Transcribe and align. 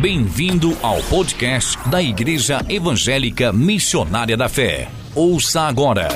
Bem-vindo 0.00 0.76
ao 0.82 1.02
podcast 1.04 1.78
da 1.88 2.02
Igreja 2.02 2.60
Evangélica 2.68 3.50
Missionária 3.50 4.36
da 4.36 4.46
Fé. 4.46 4.90
Ouça 5.14 5.62
agora. 5.62 6.08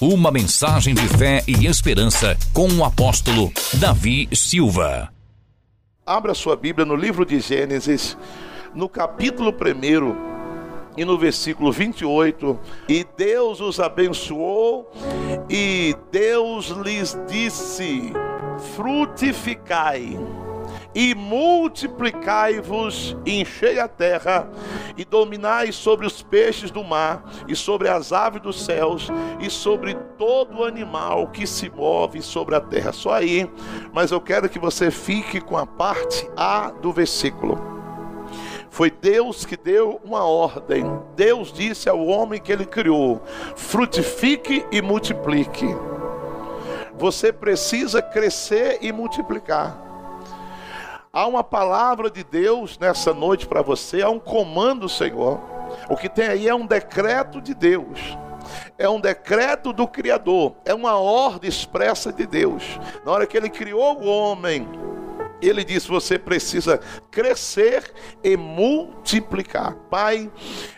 Uma 0.00 0.32
mensagem 0.32 0.92
de 0.92 1.06
fé 1.06 1.44
e 1.46 1.66
esperança 1.66 2.36
com 2.52 2.66
o 2.66 2.84
apóstolo 2.84 3.52
Davi 3.74 4.28
Silva. 4.34 5.08
Abra 6.04 6.34
sua 6.34 6.56
Bíblia 6.56 6.84
no 6.84 6.96
livro 6.96 7.24
de 7.24 7.38
Gênesis, 7.38 8.18
no 8.74 8.88
capítulo 8.88 9.50
1 9.52 10.96
e 10.96 11.04
no 11.04 11.16
versículo 11.16 11.70
28, 11.70 12.58
e 12.88 13.06
Deus 13.16 13.60
os 13.60 13.78
abençoou, 13.78 14.90
e 15.48 15.94
Deus 16.10 16.70
lhes 16.70 17.16
disse: 17.28 18.12
frutificai 18.74 20.18
e 20.94 21.14
multiplicai-vos, 21.14 23.16
enchei 23.26 23.80
a 23.80 23.88
terra, 23.88 24.48
e 24.96 25.04
dominai 25.04 25.72
sobre 25.72 26.06
os 26.06 26.22
peixes 26.22 26.70
do 26.70 26.84
mar, 26.84 27.24
e 27.48 27.56
sobre 27.56 27.88
as 27.88 28.12
aves 28.12 28.40
dos 28.40 28.64
céus, 28.64 29.08
e 29.40 29.50
sobre 29.50 29.94
todo 30.16 30.64
animal 30.64 31.28
que 31.28 31.46
se 31.46 31.68
move 31.68 32.22
sobre 32.22 32.54
a 32.54 32.60
terra. 32.60 32.92
Só 32.92 33.12
aí, 33.12 33.50
mas 33.92 34.12
eu 34.12 34.20
quero 34.20 34.48
que 34.48 34.58
você 34.58 34.90
fique 34.90 35.40
com 35.40 35.56
a 35.56 35.66
parte 35.66 36.28
A 36.36 36.70
do 36.70 36.92
versículo. 36.92 37.74
Foi 38.70 38.90
Deus 38.90 39.46
que 39.46 39.56
deu 39.56 40.00
uma 40.04 40.24
ordem. 40.24 40.84
Deus 41.14 41.52
disse 41.52 41.88
ao 41.88 42.04
homem 42.06 42.40
que 42.40 42.50
ele 42.50 42.66
criou: 42.66 43.22
frutifique 43.54 44.66
e 44.72 44.82
multiplique. 44.82 45.68
Você 46.98 47.32
precisa 47.32 48.02
crescer 48.02 48.78
e 48.80 48.92
multiplicar. 48.92 49.93
Há 51.14 51.28
uma 51.28 51.44
palavra 51.44 52.10
de 52.10 52.24
Deus 52.24 52.76
nessa 52.76 53.14
noite 53.14 53.46
para 53.46 53.62
você, 53.62 54.02
há 54.02 54.10
um 54.10 54.18
comando, 54.18 54.88
Senhor. 54.88 55.40
O 55.88 55.96
que 55.96 56.08
tem 56.08 56.26
aí 56.26 56.48
é 56.48 56.54
um 56.54 56.66
decreto 56.66 57.40
de 57.40 57.54
Deus. 57.54 58.18
É 58.76 58.88
um 58.88 58.98
decreto 59.00 59.72
do 59.72 59.86
Criador, 59.86 60.56
é 60.64 60.74
uma 60.74 60.98
ordem 60.98 61.48
expressa 61.48 62.12
de 62.12 62.26
Deus. 62.26 62.64
Na 63.06 63.12
hora 63.12 63.28
que 63.28 63.36
ele 63.36 63.48
criou 63.48 64.02
o 64.02 64.08
homem, 64.08 64.68
ele 65.48 65.64
diz: 65.64 65.86
você 65.86 66.18
precisa 66.18 66.80
crescer 67.10 67.92
e 68.22 68.36
multiplicar. 68.36 69.74
Pai, 69.90 70.30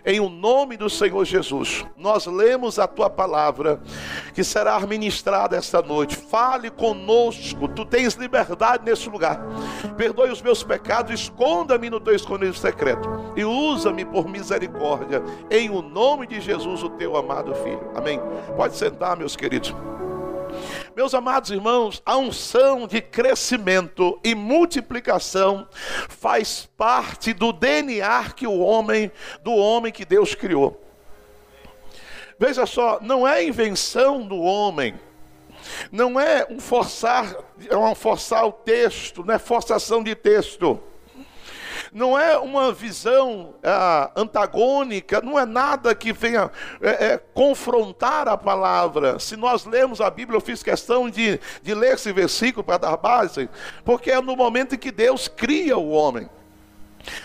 em 0.04 0.20
o 0.20 0.28
nome 0.28 0.76
do 0.76 0.90
Senhor 0.90 1.24
Jesus, 1.24 1.84
nós 1.96 2.26
lemos 2.26 2.78
a 2.78 2.86
tua 2.86 3.08
palavra 3.08 3.80
que 4.34 4.44
será 4.44 4.78
ministrada 4.80 5.56
esta 5.56 5.80
noite. 5.82 6.16
Fale 6.16 6.70
conosco, 6.70 7.68
tu 7.68 7.84
tens 7.84 8.14
liberdade 8.14 8.84
nesse 8.84 9.08
lugar. 9.08 9.40
Perdoe 9.96 10.30
os 10.30 10.42
meus 10.42 10.62
pecados, 10.62 11.12
esconda-me 11.12 11.90
no 11.90 12.00
teu 12.00 12.14
escondido 12.14 12.54
secreto 12.54 13.08
e 13.36 13.44
usa-me 13.44 14.04
por 14.04 14.28
misericórdia, 14.28 15.22
em 15.50 15.70
o 15.70 15.82
nome 15.82 16.26
de 16.26 16.40
Jesus, 16.40 16.82
o 16.82 16.90
teu 16.90 17.16
amado 17.16 17.54
filho. 17.54 17.90
Amém. 17.94 18.20
Pode 18.56 18.76
sentar, 18.76 19.16
meus 19.16 19.36
queridos. 19.36 19.74
Meus 20.96 21.12
amados 21.12 21.50
irmãos, 21.50 22.02
a 22.06 22.16
unção 22.16 22.86
de 22.86 23.02
crescimento 23.02 24.18
e 24.24 24.34
multiplicação 24.34 25.68
faz 26.08 26.70
parte 26.74 27.34
do 27.34 27.52
DNA 27.52 28.30
que 28.30 28.46
o 28.46 28.60
homem, 28.60 29.12
do 29.42 29.52
homem 29.52 29.92
que 29.92 30.06
Deus 30.06 30.34
criou. 30.34 30.82
Veja 32.38 32.64
só, 32.64 32.98
não 33.02 33.28
é 33.28 33.44
invenção 33.44 34.26
do 34.26 34.40
homem, 34.40 34.98
não 35.92 36.18
é 36.18 36.46
um 36.48 36.58
forçar, 36.58 37.44
é 37.68 37.76
um 37.76 37.94
forçar 37.94 38.46
o 38.46 38.52
texto, 38.52 39.22
não 39.22 39.34
é 39.34 39.38
forçação 39.38 40.02
de 40.02 40.14
texto 40.14 40.80
não 41.92 42.18
é 42.18 42.36
uma 42.38 42.72
visão 42.72 43.54
é, 43.62 44.10
antagônica, 44.16 45.20
não 45.20 45.38
é 45.38 45.44
nada 45.44 45.94
que 45.94 46.12
venha 46.12 46.50
é, 46.80 47.06
é, 47.06 47.18
confrontar 47.18 48.28
a 48.28 48.36
palavra. 48.36 49.18
Se 49.18 49.36
nós 49.36 49.64
lemos 49.64 50.00
a 50.00 50.10
Bíblia, 50.10 50.36
eu 50.36 50.40
fiz 50.40 50.62
questão 50.62 51.08
de, 51.08 51.40
de 51.62 51.74
ler 51.74 51.94
esse 51.94 52.12
versículo 52.12 52.64
para 52.64 52.78
dar 52.78 52.96
base, 52.96 53.48
porque 53.84 54.10
é 54.10 54.20
no 54.20 54.36
momento 54.36 54.74
em 54.74 54.78
que 54.78 54.90
Deus 54.90 55.28
cria 55.28 55.76
o 55.76 55.90
homem. 55.90 56.28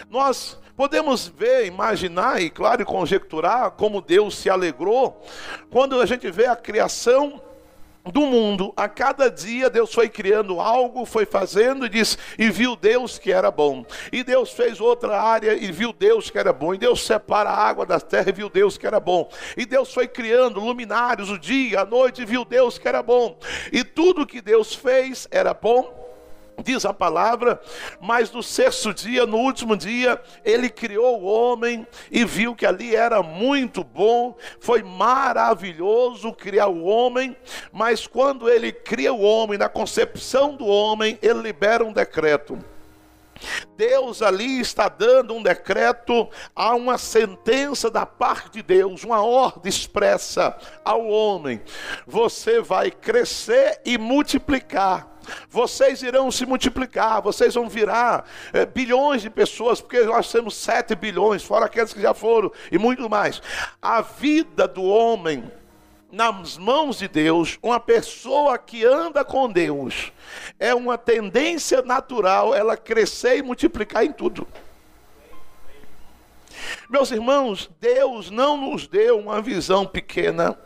Nós 0.10 0.60
podemos 0.76 1.28
ver, 1.28 1.66
imaginar 1.66 2.42
e, 2.42 2.50
claro, 2.50 2.86
conjecturar 2.86 3.72
como 3.72 4.02
Deus 4.02 4.38
se 4.38 4.50
alegrou 4.50 5.22
quando 5.70 6.00
a 6.02 6.06
gente 6.06 6.30
vê 6.32 6.48
a 6.48 6.56
criação 6.56 7.42
do 8.06 8.22
mundo, 8.22 8.74
a 8.76 8.90
cada 8.90 9.30
dia 9.30 9.70
Deus 9.70 9.94
foi 9.94 10.10
criando 10.10 10.60
algo, 10.60 11.06
foi 11.06 11.26
fazendo 11.26 11.86
e 11.86 11.90
diz, 11.90 12.18
e 12.38 12.50
viu 12.50 12.76
Deus 12.76 13.20
que 13.20 13.32
era 13.32 13.52
bom. 13.52 13.86
E 14.12 14.24
Deus 14.24 14.52
fez 14.52 14.82
outra 14.82 15.22
área 15.22 15.54
e 15.54 15.72
viu 15.72 15.94
Deus 15.94 16.30
que 16.30 16.38
era 16.38 16.52
bom. 16.52 16.74
E 16.74 16.78
Deus 16.78 17.06
separa 17.06 17.50
a 17.50 17.68
água 17.68 17.86
da 17.86 18.00
terra 18.00 18.30
e 18.30 18.34
viu 18.34 18.50
Deus 18.50 18.78
que 18.78 18.88
era 18.88 19.00
bom. 19.00 19.30
E 19.56 19.66
Deus 19.66 19.94
foi 19.94 20.08
criando 20.08 20.60
luminários 20.60 21.30
o 21.30 21.38
dia, 21.38 21.82
a 21.82 21.86
noite 21.86 22.24
e 22.24 22.26
viu 22.26 22.44
Deus 22.44 22.78
que 22.78 22.88
era 22.88 23.04
bom. 23.04 23.38
E 23.72 23.84
tudo 23.84 24.26
que 24.26 24.42
Deus 24.42 24.74
fez 24.74 25.28
era 25.30 25.54
bom 25.54 26.01
diz 26.62 26.86
a 26.86 26.94
palavra, 26.94 27.60
mas 28.00 28.32
no 28.32 28.42
sexto 28.44 28.94
dia, 28.94 29.26
no 29.26 29.38
último 29.38 29.76
dia, 29.76 30.22
ele 30.44 30.70
criou 30.70 31.22
o 31.22 31.26
homem 31.26 31.86
e 32.12 32.24
viu 32.26 32.56
que 32.56 32.66
ali 32.66 32.96
era 32.96 33.22
muito 33.24 33.84
bom, 33.84 34.36
foi 34.60 34.84
maravilhoso 34.84 36.34
criar 36.34 36.68
o 36.68 36.84
homem, 36.84 37.36
mas 37.72 38.08
quando 38.08 38.50
ele 38.50 38.72
cria 38.72 39.14
o 39.14 39.22
homem, 39.22 39.58
na 39.58 39.70
concepção 39.70 40.56
do 40.56 40.66
homem, 40.66 41.18
ele 41.22 41.42
libera 41.42 41.84
um 41.84 41.94
decreto. 41.94 42.58
Deus 43.76 44.22
ali 44.22 44.60
está 44.60 44.88
dando 44.88 45.34
um 45.34 45.42
decreto, 45.42 46.30
há 46.56 46.76
uma 46.76 46.98
sentença 46.98 47.90
da 47.90 48.06
parte 48.06 48.52
de 48.52 48.62
Deus, 48.62 49.04
uma 49.04 49.24
ordem 49.24 49.70
expressa 49.70 50.56
ao 50.84 51.08
homem: 51.08 51.62
você 52.06 52.62
vai 52.62 52.92
crescer 52.92 53.82
e 53.86 53.98
multiplicar 53.98 55.11
vocês 55.50 56.02
irão 56.02 56.32
se 56.32 56.46
multiplicar, 56.46 57.22
vocês 57.22 57.56
vão 57.56 57.70
virar 57.70 58.26
é, 58.54 58.66
bilhões 58.66 59.22
de 59.22 59.30
pessoas, 59.30 59.82
porque 59.82 60.02
nós 60.02 60.32
temos 60.32 60.56
sete 60.56 60.96
bilhões, 60.96 61.44
fora 61.44 61.66
aqueles 61.66 61.94
que 61.94 62.02
já 62.02 62.14
foram, 62.14 62.52
e 62.72 62.78
muito 62.78 63.10
mais. 63.10 63.42
A 63.82 64.02
vida 64.02 64.68
do 64.68 64.84
homem 64.84 65.52
nas 66.12 66.58
mãos 66.58 66.98
de 66.98 67.08
Deus, 67.08 67.58
uma 67.64 67.80
pessoa 67.80 68.58
que 68.58 68.86
anda 68.86 69.24
com 69.24 69.50
Deus, 69.50 70.12
é 70.60 70.76
uma 70.76 70.98
tendência 70.98 71.82
natural 71.82 72.54
ela 72.54 72.76
crescer 72.76 73.38
e 73.38 73.42
multiplicar 73.42 74.04
em 74.04 74.12
tudo. 74.12 74.46
Meus 76.90 77.12
irmãos, 77.12 77.70
Deus 77.80 78.30
não 78.30 78.58
nos 78.58 78.88
deu 78.88 79.18
uma 79.20 79.42
visão 79.42 79.86
pequena, 79.86 80.58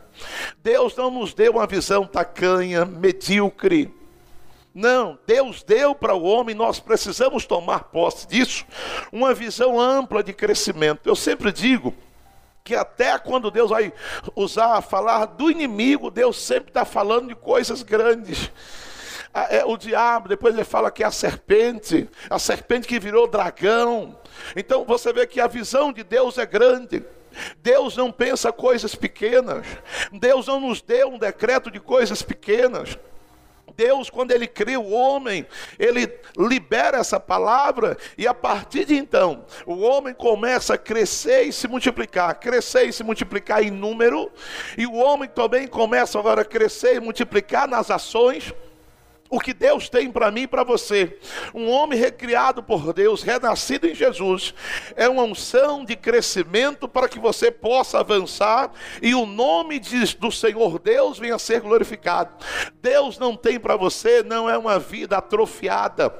Deus 0.63 0.95
não 0.95 1.11
nos 1.11 1.33
deu 1.33 1.53
uma 1.53 1.67
visão 1.67 2.05
tacanha, 2.05 2.83
medíocre. 2.85 3.93
Não, 4.75 5.17
Deus 5.25 5.63
deu 5.63 5.95
para 5.95 6.13
o 6.13 6.23
homem, 6.23 6.53
nós 6.53 6.81
precisamos 6.81 7.45
tomar 7.45 7.85
posse 7.85 8.27
disso, 8.27 8.65
uma 9.09 9.33
visão 9.33 9.79
ampla 9.79 10.21
de 10.21 10.33
crescimento. 10.33 11.07
Eu 11.07 11.15
sempre 11.15 11.49
digo 11.49 11.93
que 12.61 12.75
até 12.75 13.17
quando 13.17 13.49
Deus 13.49 13.69
vai 13.69 13.93
usar, 14.35 14.81
falar 14.81 15.27
do 15.27 15.49
inimigo, 15.49 16.11
Deus 16.11 16.37
sempre 16.41 16.71
está 16.71 16.83
falando 16.83 17.29
de 17.29 17.35
coisas 17.35 17.83
grandes. 17.83 18.51
É, 19.33 19.63
o 19.63 19.77
diabo, 19.77 20.27
depois 20.27 20.53
ele 20.53 20.65
fala 20.65 20.91
que 20.91 21.03
é 21.03 21.05
a 21.05 21.11
serpente, 21.11 22.09
a 22.29 22.37
serpente 22.37 22.85
que 22.85 22.99
virou 22.99 23.27
dragão. 23.27 24.17
Então 24.57 24.83
você 24.83 25.13
vê 25.13 25.25
que 25.25 25.39
a 25.39 25.47
visão 25.47 25.93
de 25.93 26.03
Deus 26.03 26.37
é 26.37 26.45
grande. 26.45 27.01
Deus 27.59 27.95
não 27.95 28.11
pensa 28.11 28.51
coisas 28.51 28.93
pequenas. 28.93 29.65
Deus 30.11 30.47
não 30.47 30.59
nos 30.59 30.81
deu 30.81 31.09
um 31.09 31.17
decreto 31.17 31.71
de 31.71 31.79
coisas 31.79 32.21
pequenas. 32.21 32.97
Deus, 33.75 34.09
quando 34.09 34.31
Ele 34.31 34.47
cria 34.47 34.79
o 34.79 34.91
homem, 34.91 35.45
Ele 35.77 36.11
libera 36.37 36.97
essa 36.97 37.19
palavra, 37.19 37.97
e 38.17 38.27
a 38.27 38.33
partir 38.33 38.85
de 38.85 38.95
então, 38.95 39.45
o 39.65 39.79
homem 39.81 40.13
começa 40.13 40.75
a 40.75 40.77
crescer 40.77 41.43
e 41.43 41.53
se 41.53 41.67
multiplicar, 41.67 42.39
crescer 42.39 42.83
e 42.83 42.93
se 42.93 43.03
multiplicar 43.03 43.63
em 43.63 43.71
número, 43.71 44.31
e 44.77 44.85
o 44.85 44.93
homem 44.93 45.29
também 45.29 45.67
começa 45.67 46.17
agora 46.17 46.41
a 46.41 46.45
crescer 46.45 46.95
e 46.95 46.99
multiplicar 46.99 47.67
nas 47.67 47.91
ações 47.91 48.53
o 49.35 49.39
que 49.39 49.53
Deus 49.53 49.89
tem 49.89 50.09
para 50.09 50.31
mim 50.31 50.43
e 50.43 50.47
para 50.47 50.63
você. 50.63 51.19
Um 51.53 51.69
homem 51.69 51.99
recriado 51.99 52.63
por 52.63 52.93
Deus, 52.93 53.21
renascido 53.21 53.85
em 53.85 53.93
Jesus, 53.93 54.53
é 54.95 55.09
uma 55.09 55.23
unção 55.23 55.83
de 55.83 55.95
crescimento 55.95 56.87
para 56.87 57.09
que 57.09 57.19
você 57.19 57.51
possa 57.51 57.99
avançar 57.99 58.71
e 59.01 59.13
o 59.13 59.25
nome 59.25 59.81
do 60.19 60.31
Senhor 60.31 60.79
Deus 60.79 61.19
venha 61.19 61.35
a 61.35 61.39
ser 61.39 61.59
glorificado. 61.59 62.31
Deus 62.81 63.17
não 63.17 63.35
tem 63.35 63.59
para 63.59 63.75
você, 63.75 64.23
não 64.23 64.49
é 64.49 64.57
uma 64.57 64.79
vida 64.79 65.17
atrofiada 65.17 66.13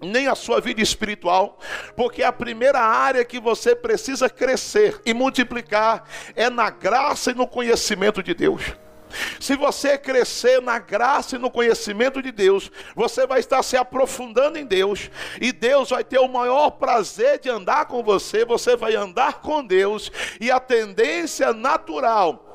nem 0.00 0.28
a 0.28 0.34
sua 0.34 0.60
vida 0.60 0.80
espiritual, 0.80 1.58
porque 1.96 2.22
a 2.22 2.32
primeira 2.32 2.80
área 2.80 3.24
que 3.24 3.40
você 3.40 3.74
precisa 3.74 4.28
crescer 4.28 5.00
e 5.04 5.12
multiplicar 5.12 6.04
é 6.36 6.48
na 6.48 6.70
graça 6.70 7.32
e 7.32 7.34
no 7.34 7.48
conhecimento 7.48 8.22
de 8.22 8.32
Deus. 8.32 8.62
Se 9.40 9.56
você 9.56 9.96
crescer 9.96 10.60
na 10.62 10.78
graça 10.78 11.36
e 11.36 11.38
no 11.38 11.50
conhecimento 11.50 12.22
de 12.22 12.32
Deus, 12.32 12.70
você 12.94 13.26
vai 13.26 13.40
estar 13.40 13.62
se 13.62 13.76
aprofundando 13.76 14.58
em 14.58 14.64
Deus, 14.64 15.10
e 15.40 15.52
Deus 15.52 15.90
vai 15.90 16.04
ter 16.04 16.18
o 16.18 16.28
maior 16.28 16.70
prazer 16.70 17.38
de 17.38 17.48
andar 17.48 17.86
com 17.86 18.02
você, 18.02 18.44
você 18.44 18.76
vai 18.76 18.94
andar 18.94 19.40
com 19.40 19.64
Deus, 19.64 20.10
e 20.40 20.50
a 20.50 20.60
tendência 20.60 21.52
natural 21.52 22.47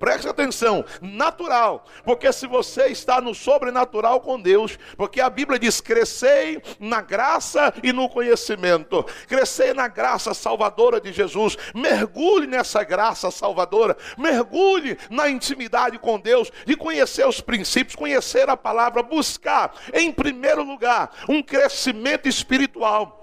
preste 0.00 0.26
atenção, 0.26 0.82
natural, 1.02 1.84
porque 2.04 2.32
se 2.32 2.46
você 2.46 2.86
está 2.86 3.20
no 3.20 3.34
sobrenatural 3.34 4.22
com 4.22 4.40
Deus, 4.40 4.78
porque 4.96 5.20
a 5.20 5.28
Bíblia 5.28 5.58
diz: 5.58 5.80
crescei 5.80 6.60
na 6.80 7.02
graça 7.02 7.72
e 7.82 7.92
no 7.92 8.08
conhecimento, 8.08 9.04
crescei 9.28 9.74
na 9.74 9.86
graça 9.86 10.32
salvadora 10.32 10.98
de 11.00 11.12
Jesus, 11.12 11.56
mergulhe 11.74 12.46
nessa 12.46 12.82
graça 12.82 13.30
salvadora, 13.30 13.96
mergulhe 14.16 14.96
na 15.10 15.28
intimidade 15.28 15.98
com 15.98 16.18
Deus, 16.18 16.50
de 16.64 16.74
conhecer 16.74 17.26
os 17.26 17.42
princípios, 17.42 17.94
conhecer 17.94 18.48
a 18.48 18.56
palavra, 18.56 19.02
buscar, 19.02 19.74
em 19.92 20.10
primeiro 20.10 20.62
lugar, 20.62 21.10
um 21.28 21.42
crescimento 21.42 22.26
espiritual. 22.26 23.19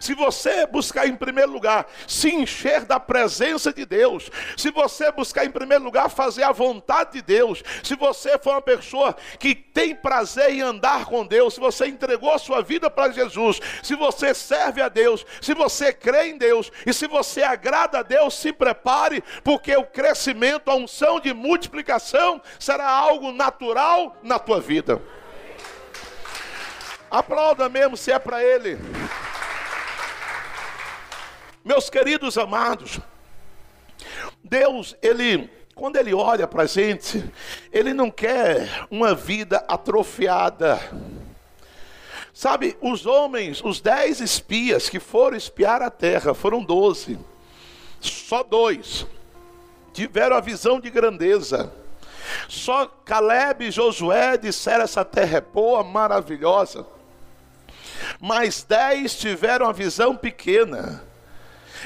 Se 0.00 0.14
você 0.14 0.66
buscar 0.66 1.06
em 1.06 1.16
primeiro 1.16 1.52
lugar 1.52 1.86
se 2.06 2.32
encher 2.32 2.84
da 2.84 3.00
presença 3.00 3.72
de 3.72 3.84
Deus, 3.84 4.30
se 4.56 4.70
você 4.70 5.10
buscar 5.10 5.44
em 5.44 5.50
primeiro 5.50 5.84
lugar 5.84 6.10
fazer 6.10 6.42
a 6.42 6.52
vontade 6.52 7.12
de 7.14 7.22
Deus, 7.22 7.62
se 7.82 7.94
você 7.94 8.38
for 8.38 8.52
uma 8.52 8.62
pessoa 8.62 9.16
que 9.38 9.54
tem 9.54 9.94
prazer 9.94 10.50
em 10.50 10.60
andar 10.60 11.06
com 11.06 11.26
Deus, 11.26 11.54
se 11.54 11.60
você 11.60 11.86
entregou 11.86 12.36
sua 12.38 12.62
vida 12.62 12.90
para 12.90 13.12
Jesus, 13.12 13.60
se 13.82 13.94
você 13.94 14.34
serve 14.34 14.80
a 14.80 14.88
Deus, 14.88 15.24
se 15.40 15.54
você 15.54 15.92
crê 15.92 16.28
em 16.28 16.38
Deus 16.38 16.70
e 16.84 16.92
se 16.92 17.06
você 17.06 17.42
agrada 17.42 17.98
a 17.98 18.02
Deus, 18.02 18.34
se 18.34 18.52
prepare, 18.52 19.22
porque 19.42 19.76
o 19.76 19.84
crescimento, 19.84 20.70
a 20.70 20.74
unção 20.74 21.20
de 21.20 21.32
multiplicação 21.32 22.40
será 22.58 22.88
algo 22.88 23.32
natural 23.32 24.16
na 24.22 24.38
tua 24.38 24.60
vida. 24.60 25.00
Aplauda 27.10 27.68
mesmo 27.68 27.96
se 27.96 28.10
é 28.10 28.18
para 28.18 28.42
Ele. 28.42 28.78
Meus 31.66 31.90
queridos 31.90 32.38
amados, 32.38 33.00
Deus, 34.44 34.94
Ele, 35.02 35.50
quando 35.74 35.96
Ele 35.96 36.14
olha 36.14 36.46
para 36.46 36.62
a 36.62 36.66
gente, 36.66 37.28
Ele 37.72 37.92
não 37.92 38.08
quer 38.08 38.86
uma 38.88 39.16
vida 39.16 39.64
atrofiada. 39.66 40.78
Sabe, 42.32 42.78
os 42.80 43.04
homens, 43.04 43.64
os 43.64 43.80
dez 43.80 44.20
espias 44.20 44.88
que 44.88 45.00
foram 45.00 45.36
espiar 45.36 45.82
a 45.82 45.90
terra, 45.90 46.34
foram 46.34 46.62
doze, 46.62 47.18
só 48.00 48.44
dois 48.44 49.04
tiveram 49.92 50.36
a 50.36 50.40
visão 50.40 50.78
de 50.78 50.88
grandeza. 50.88 51.72
Só 52.48 52.86
Caleb 52.86 53.64
e 53.64 53.70
Josué 53.72 54.38
disseram: 54.38 54.84
essa 54.84 55.04
terra 55.04 55.38
é 55.38 55.40
boa, 55.40 55.82
maravilhosa. 55.82 56.86
Mas 58.20 58.62
dez 58.62 59.18
tiveram 59.18 59.68
a 59.68 59.72
visão 59.72 60.14
pequena. 60.14 61.15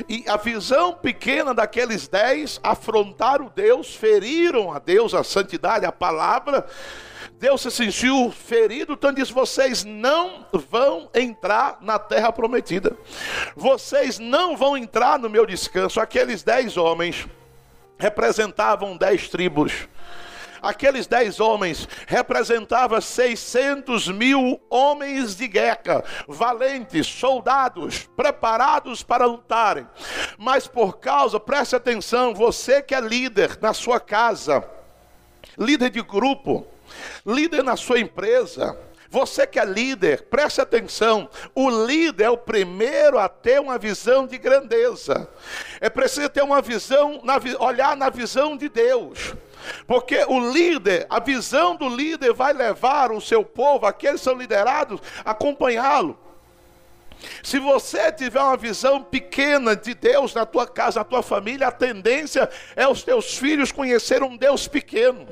E 0.08 0.25
a 0.29 0.37
visão 0.37 0.93
pequena 0.93 1.55
daqueles 1.55 2.08
dez 2.08 2.61
afrontaram 2.62 3.50
Deus, 3.55 3.94
feriram 3.94 4.73
a 4.73 4.79
Deus, 4.79 5.14
a 5.14 5.25
santidade, 5.25 5.85
a 5.85 5.93
palavra. 5.93 6.67
Deus 7.38 7.62
se 7.62 7.70
sentiu 7.70 8.31
ferido, 8.31 8.93
então 8.93 9.12
disse: 9.12 9.32
Vocês 9.32 9.85
não 9.85 10.47
vão 10.52 11.08
entrar 11.14 11.79
na 11.81 11.99
terra 11.99 12.31
prometida, 12.31 12.97
vocês 13.56 14.19
não 14.19 14.56
vão 14.56 14.76
entrar 14.76 15.19
no 15.19 15.31
meu 15.31 15.47
descanso. 15.47 16.00
Aqueles 16.00 16.43
dez 16.43 16.76
homens 16.76 17.26
representavam 17.99 18.97
dez 18.97 19.29
tribos 19.29 19.88
aqueles 20.62 21.06
dez 21.06 21.40
homens 21.40 21.88
representavam 22.06 23.00
600 23.00 24.08
mil 24.08 24.60
homens 24.68 25.36
de 25.36 25.48
guerra, 25.48 26.04
valentes, 26.28 27.06
soldados, 27.06 28.08
preparados 28.16 29.02
para 29.02 29.26
lutarem. 29.26 29.86
Mas 30.38 30.66
por 30.66 30.98
causa, 30.98 31.38
preste 31.40 31.76
atenção, 31.76 32.34
você 32.34 32.82
que 32.82 32.94
é 32.94 33.00
líder 33.00 33.58
na 33.60 33.72
sua 33.72 34.00
casa, 34.00 34.64
líder 35.58 35.90
de 35.90 36.02
grupo, 36.02 36.66
líder 37.24 37.62
na 37.62 37.76
sua 37.76 38.00
empresa, 38.00 38.76
você 39.10 39.44
que 39.44 39.58
é 39.58 39.64
líder, 39.64 40.22
preste 40.30 40.60
atenção: 40.60 41.28
o 41.52 41.68
líder 41.68 42.24
é 42.24 42.30
o 42.30 42.38
primeiro 42.38 43.18
a 43.18 43.28
ter 43.28 43.60
uma 43.60 43.76
visão 43.76 44.24
de 44.24 44.38
grandeza. 44.38 45.28
É 45.80 45.90
preciso 45.90 46.28
ter 46.28 46.42
uma 46.42 46.62
visão, 46.62 47.20
olhar 47.58 47.96
na 47.96 48.08
visão 48.08 48.56
de 48.56 48.68
Deus. 48.68 49.34
Porque 49.86 50.24
o 50.28 50.52
líder, 50.52 51.06
a 51.10 51.18
visão 51.18 51.74
do 51.74 51.88
líder 51.88 52.32
vai 52.32 52.52
levar 52.52 53.10
o 53.10 53.20
seu 53.20 53.44
povo, 53.44 53.84
aqueles 53.84 54.20
que 54.20 54.24
são 54.24 54.38
liderados, 54.38 55.00
a 55.24 55.32
acompanhá-lo. 55.32 56.16
Se 57.42 57.58
você 57.58 58.12
tiver 58.12 58.40
uma 58.40 58.56
visão 58.56 59.02
pequena 59.02 59.74
de 59.74 59.92
Deus 59.92 60.32
na 60.32 60.46
tua 60.46 60.66
casa, 60.66 61.00
na 61.00 61.04
tua 61.04 61.22
família, 61.22 61.66
a 61.66 61.72
tendência 61.72 62.48
é 62.76 62.86
os 62.86 63.02
teus 63.02 63.36
filhos 63.36 63.72
conhecer 63.72 64.22
um 64.22 64.36
Deus 64.36 64.68
pequeno. 64.68 65.26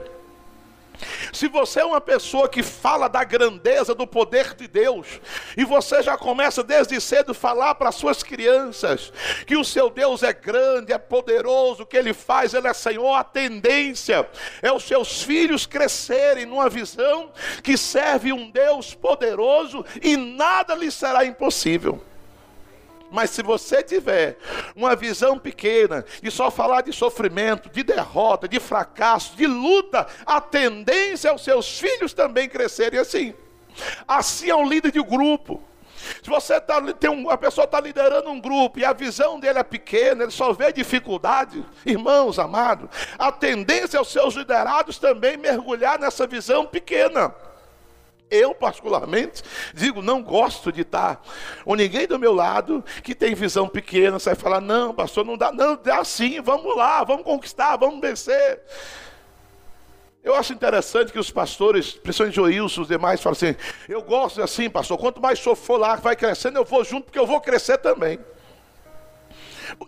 Se 1.33 1.49
você 1.49 1.81
é 1.81 1.85
uma 1.85 2.01
pessoa 2.01 2.49
que 2.49 2.63
fala 2.63 3.09
da 3.09 3.23
grandeza 3.25 3.95
do 3.95 4.07
poder 4.07 4.55
de 4.55 4.67
Deus, 4.67 5.21
e 5.57 5.65
você 5.65 6.03
já 6.03 6.17
começa 6.17 6.63
desde 6.63 7.01
cedo 7.01 7.33
a 7.33 7.35
falar 7.35 7.75
para 7.75 7.93
suas 7.93 8.23
crianças 8.23 9.13
que 9.47 9.57
o 9.57 9.65
seu 9.65 9.91
Deus 9.91 10.23
é 10.23 10.33
grande, 10.33 10.93
é 10.93 10.99
poderoso, 10.99 11.87
que 11.87 11.97
ele 11.97 12.13
faz, 12.13 12.55
ele 12.55 12.69
é 12.69 12.75
Senhor, 12.75 13.15
a 13.15 13.25
tendência 13.25 14.29
é 14.63 14.73
os 14.73 14.85
seus 14.85 15.23
filhos 15.23 15.67
crescerem 15.67 16.47
numa 16.47 16.69
visão 16.69 17.31
que 17.63 17.77
serve 17.77 18.33
um 18.33 18.51
Deus 18.51 18.95
poderoso 18.95 19.85
e 20.03 20.17
nada 20.17 20.75
lhe 20.75 20.91
será 20.91 21.25
impossível. 21.25 22.03
Mas 23.11 23.31
se 23.31 23.43
você 23.43 23.83
tiver 23.83 24.37
uma 24.77 24.95
visão 24.95 25.39
pequena 25.39 26.05
e 26.23 26.31
só 26.31 26.51
falar 26.51 26.83
de 26.83 26.93
sofrimento, 26.93 27.71
de 27.71 27.83
derrota, 27.83 28.47
de 28.47 28.61
fracasso, 28.61 29.37
de 29.37 29.47
luta, 29.47 30.07
a 30.27 30.41
tendência 30.41 31.29
é 31.29 31.35
os 31.35 31.43
seus 31.43 31.79
filhos 31.79 32.13
também 32.13 32.49
crescerem 32.49 33.01
assim. 33.01 33.35
Assim 34.07 34.51
é 34.51 34.55
um 34.55 34.69
líder 34.69 34.93
de 34.93 35.03
grupo. 35.03 35.63
Se 36.23 36.31
você 36.31 36.61
tá, 36.61 36.81
tem 36.95 37.11
um, 37.11 37.29
a 37.29 37.37
pessoa 37.37 37.65
está 37.65 37.81
liderando 37.81 38.31
um 38.31 38.41
grupo 38.41 38.79
e 38.79 38.85
a 38.85 38.93
visão 38.93 39.39
dele 39.39 39.59
é 39.59 39.65
pequena, 39.65 40.25
ele 40.25 40.33
só 40.33 40.53
vê 40.53 40.73
dificuldade, 40.73 41.65
irmãos 41.85 42.39
amados, 42.39 42.89
a 43.19 43.33
tendência 43.33 43.99
é 43.99 44.01
os 44.01 44.09
seus 44.13 44.35
liderados 44.35 44.99
também 44.99 45.37
mergulhar 45.37 45.99
nessa 45.99 46.27
visão 46.27 46.65
pequena. 46.65 47.35
Eu, 48.31 48.55
particularmente, 48.55 49.43
digo, 49.73 50.03
não 50.03 50.23
gosto 50.23 50.71
de 50.71 50.83
estar 50.83 51.23
ou 51.65 51.75
ninguém 51.75 52.07
do 52.07 52.19
meu 52.19 52.33
lado 52.33 52.85
que 53.03 53.15
tem 53.15 53.35
visão 53.35 53.69
pequena, 53.69 54.19
sai 54.19 54.35
falar, 54.35 54.61
não, 54.61 54.95
pastor, 54.95 55.25
não 55.25 55.37
dá, 55.37 55.51
não, 55.51 55.77
dá 55.77 56.05
sim, 56.05 56.41
vamos 56.41 56.77
lá, 56.77 57.03
vamos 57.05 57.25
conquistar, 57.25 57.77
vamos 57.77 58.01
vencer. 58.01 58.61
Eu 60.23 60.35
acho 60.35 60.53
interessante 60.53 61.11
que 61.11 61.19
os 61.19 61.31
pastores, 61.31 61.93
principalmente 61.93 62.35
Joilson, 62.35 62.83
os 62.83 62.89
demais, 62.89 63.21
falam 63.21 63.33
assim: 63.33 63.57
eu 63.89 64.03
gosto 64.03 64.43
assim, 64.43 64.69
pastor, 64.69 64.99
quanto 64.99 65.23
mais 65.23 65.39
sou 65.39 65.57
for 65.57 65.79
lá, 65.79 65.97
vai 65.97 66.17
crescendo, 66.17 66.59
eu 66.59 66.65
vou 66.65 66.85
junto, 66.85 67.05
porque 67.05 67.19
eu 67.19 67.27
vou 67.27 67.41
crescer 67.41 67.79
também. 67.79 68.19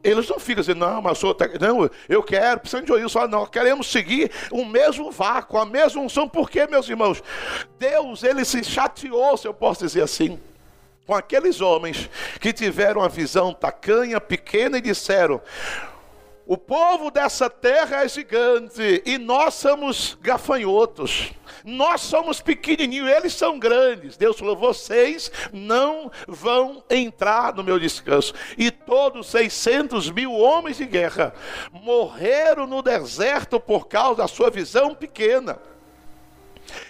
Eles 0.02 0.28
não 0.28 0.38
ficam 0.38 0.62
dizendo, 0.62 0.80
não, 0.80 1.02
mas 1.02 1.18
sou, 1.18 1.36
não, 1.60 1.90
eu 2.08 2.22
quero, 2.22 2.60
precisamos 2.60 2.86
de 2.86 2.92
ouvir, 2.92 3.08
só 3.08 3.26
não, 3.26 3.46
queremos 3.46 3.90
seguir 3.90 4.30
o 4.50 4.64
mesmo 4.64 5.10
vácuo, 5.10 5.58
a 5.58 5.66
mesma 5.66 6.02
unção, 6.02 6.28
por 6.28 6.50
quê, 6.50 6.66
meus 6.66 6.88
irmãos? 6.88 7.22
Deus, 7.78 8.22
ele 8.22 8.44
se 8.44 8.62
chateou, 8.64 9.36
se 9.36 9.46
eu 9.46 9.54
posso 9.54 9.84
dizer 9.84 10.02
assim, 10.02 10.38
com 11.06 11.14
aqueles 11.14 11.60
homens 11.60 12.08
que 12.40 12.52
tiveram 12.52 13.02
a 13.02 13.08
visão 13.08 13.52
tacanha, 13.52 14.20
pequena 14.20 14.78
e 14.78 14.80
disseram: 14.80 15.40
o 16.50 16.58
povo 16.58 17.12
dessa 17.12 17.48
terra 17.48 18.02
é 18.02 18.08
gigante 18.08 19.04
e 19.06 19.18
nós 19.18 19.54
somos 19.54 20.18
gafanhotos. 20.20 21.30
Nós 21.64 22.00
somos 22.00 22.40
pequenininhos, 22.40 23.08
eles 23.08 23.34
são 23.34 23.56
grandes. 23.56 24.16
Deus 24.16 24.36
falou: 24.36 24.56
vocês 24.56 25.30
não 25.52 26.10
vão 26.26 26.82
entrar 26.90 27.54
no 27.54 27.62
meu 27.62 27.78
descanso. 27.78 28.34
E 28.58 28.68
todos 28.68 29.28
600 29.28 30.10
mil 30.10 30.32
homens 30.32 30.78
de 30.78 30.86
guerra 30.86 31.32
morreram 31.70 32.66
no 32.66 32.82
deserto 32.82 33.60
por 33.60 33.86
causa 33.86 34.16
da 34.16 34.26
sua 34.26 34.50
visão 34.50 34.92
pequena. 34.92 35.56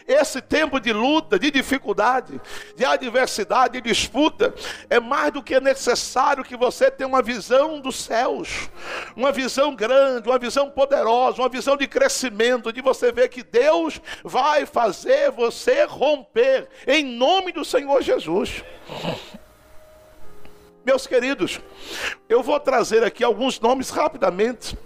Esse 0.06 0.40
tempo 0.40 0.80
de 0.80 0.92
luta, 0.92 1.38
de 1.38 1.50
dificuldade, 1.50 2.40
de 2.76 2.84
adversidade, 2.84 3.80
de 3.80 3.88
disputa, 3.88 4.54
é 4.88 4.98
mais 4.98 5.32
do 5.32 5.42
que 5.42 5.58
necessário 5.60 6.44
que 6.44 6.56
você 6.56 6.90
tenha 6.90 7.08
uma 7.08 7.22
visão 7.22 7.80
dos 7.80 7.96
céus, 7.96 8.68
uma 9.16 9.32
visão 9.32 9.74
grande, 9.74 10.28
uma 10.28 10.38
visão 10.38 10.70
poderosa, 10.70 11.40
uma 11.40 11.48
visão 11.48 11.76
de 11.76 11.86
crescimento, 11.86 12.72
de 12.72 12.80
você 12.80 13.12
ver 13.12 13.28
que 13.28 13.42
Deus 13.42 14.00
vai 14.24 14.66
fazer 14.66 15.30
você 15.30 15.84
romper, 15.84 16.68
em 16.86 17.04
nome 17.04 17.52
do 17.52 17.64
Senhor 17.64 18.02
Jesus. 18.02 18.64
Meus 20.84 21.06
queridos, 21.06 21.60
eu 22.28 22.42
vou 22.42 22.58
trazer 22.58 23.04
aqui 23.04 23.22
alguns 23.22 23.60
nomes 23.60 23.90
rapidamente 23.90 24.76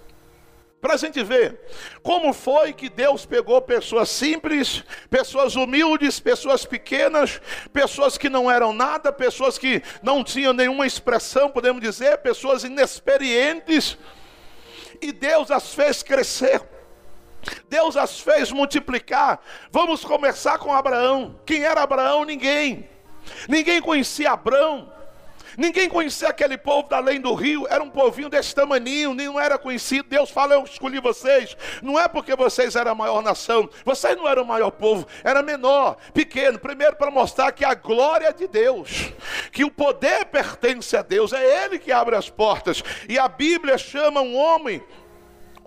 para 0.85 0.93
a 0.93 0.97
gente 0.97 1.23
ver 1.23 1.59
como 2.03 2.31
foi 2.31 2.71
que 2.71 2.89
Deus 2.89 3.25
pegou 3.25 3.59
pessoas 3.59 4.07
simples, 4.07 4.83
pessoas 5.09 5.55
humildes, 5.55 6.19
pessoas 6.19 6.63
pequenas, 6.63 7.41
pessoas 7.73 8.19
que 8.19 8.29
não 8.29 8.51
eram 8.51 8.71
nada, 8.71 9.11
pessoas 9.11 9.57
que 9.57 9.81
não 10.03 10.23
tinham 10.23 10.53
nenhuma 10.53 10.85
expressão, 10.85 11.49
podemos 11.49 11.81
dizer, 11.81 12.19
pessoas 12.19 12.63
inexperientes, 12.63 13.97
e 15.01 15.11
Deus 15.11 15.49
as 15.49 15.73
fez 15.73 16.03
crescer. 16.03 16.61
Deus 17.67 17.97
as 17.97 18.19
fez 18.19 18.51
multiplicar. 18.51 19.39
Vamos 19.71 20.05
começar 20.05 20.59
com 20.59 20.71
Abraão. 20.71 21.39
Quem 21.47 21.63
era 21.63 21.81
Abraão? 21.81 22.23
Ninguém. 22.23 22.87
Ninguém 23.49 23.81
conhecia 23.81 24.33
Abraão. 24.33 24.93
Ninguém 25.57 25.89
conhecia 25.89 26.29
aquele 26.29 26.57
povo 26.57 26.89
da 26.89 26.97
além 27.05 27.21
do 27.21 27.33
rio, 27.35 27.67
era 27.69 27.83
um 27.83 27.89
povinho 27.89 28.29
desse 28.29 28.53
tamaninho, 28.55 29.13
não 29.13 29.39
era 29.39 29.57
conhecido. 29.57 30.09
Deus 30.09 30.31
fala: 30.31 30.55
Eu 30.55 30.63
escolhi 30.63 30.99
vocês. 30.99 31.55
Não 31.81 31.99
é 31.99 32.07
porque 32.07 32.35
vocês 32.35 32.75
eram 32.75 32.91
a 32.91 32.95
maior 32.95 33.21
nação, 33.21 33.69
vocês 33.83 34.17
não 34.17 34.27
eram 34.27 34.43
o 34.43 34.47
maior 34.47 34.71
povo, 34.71 35.07
era 35.23 35.43
menor, 35.43 35.97
pequeno. 36.13 36.57
Primeiro, 36.57 36.95
para 36.95 37.11
mostrar 37.11 37.51
que 37.51 37.63
a 37.63 37.75
glória 37.75 38.27
é 38.27 38.33
de 38.33 38.47
Deus, 38.47 39.13
que 39.51 39.63
o 39.63 39.71
poder 39.71 40.25
pertence 40.25 40.97
a 40.97 41.01
Deus, 41.01 41.31
é 41.31 41.65
Ele 41.65 41.77
que 41.77 41.91
abre 41.91 42.15
as 42.15 42.29
portas. 42.29 42.83
E 43.07 43.19
a 43.19 43.27
Bíblia 43.27 43.77
chama 43.77 44.21
um 44.21 44.35
homem 44.35 44.83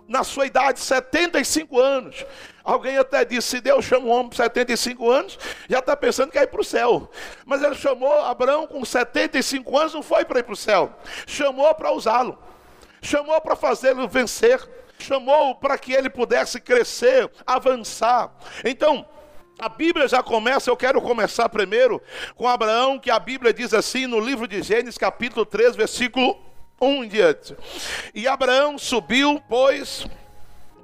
na 0.08 0.24
sua 0.24 0.46
idade, 0.46 0.80
75 0.80 1.78
anos. 1.78 2.24
Alguém 2.68 2.98
até 2.98 3.24
disse: 3.24 3.48
se 3.48 3.60
Deus 3.62 3.82
chama 3.82 4.04
um 4.04 4.10
homem 4.10 4.28
com 4.28 4.36
75 4.36 5.10
anos, 5.10 5.38
já 5.70 5.78
está 5.78 5.96
pensando 5.96 6.30
que 6.30 6.38
é 6.38 6.42
ir 6.42 6.48
para 6.48 6.60
o 6.60 6.64
céu. 6.64 7.10
Mas 7.46 7.62
ele 7.62 7.74
chamou 7.74 8.12
Abraão 8.12 8.66
com 8.66 8.84
75 8.84 9.78
anos, 9.78 9.94
não 9.94 10.02
foi 10.02 10.22
para 10.26 10.40
ir 10.40 10.42
para 10.42 10.52
o 10.52 10.56
céu, 10.56 10.92
chamou 11.26 11.74
para 11.74 11.90
usá-lo, 11.90 12.38
chamou 13.00 13.40
para 13.40 13.56
fazê-lo 13.56 14.06
vencer, 14.06 14.60
chamou 14.98 15.54
para 15.54 15.78
que 15.78 15.94
ele 15.94 16.10
pudesse 16.10 16.60
crescer, 16.60 17.30
avançar. 17.46 18.30
Então, 18.62 19.08
a 19.58 19.70
Bíblia 19.70 20.06
já 20.06 20.22
começa, 20.22 20.68
eu 20.68 20.76
quero 20.76 21.00
começar 21.00 21.48
primeiro 21.48 22.02
com 22.36 22.46
Abraão, 22.46 22.98
que 22.98 23.10
a 23.10 23.18
Bíblia 23.18 23.50
diz 23.50 23.72
assim 23.72 24.06
no 24.06 24.20
livro 24.20 24.46
de 24.46 24.62
Gênesis, 24.62 24.98
capítulo 24.98 25.46
3, 25.46 25.74
versículo 25.74 26.38
1 26.78 27.04
em 27.04 27.08
diante. 27.08 27.56
E 28.14 28.28
Abraão 28.28 28.76
subiu, 28.76 29.42
pois, 29.48 30.06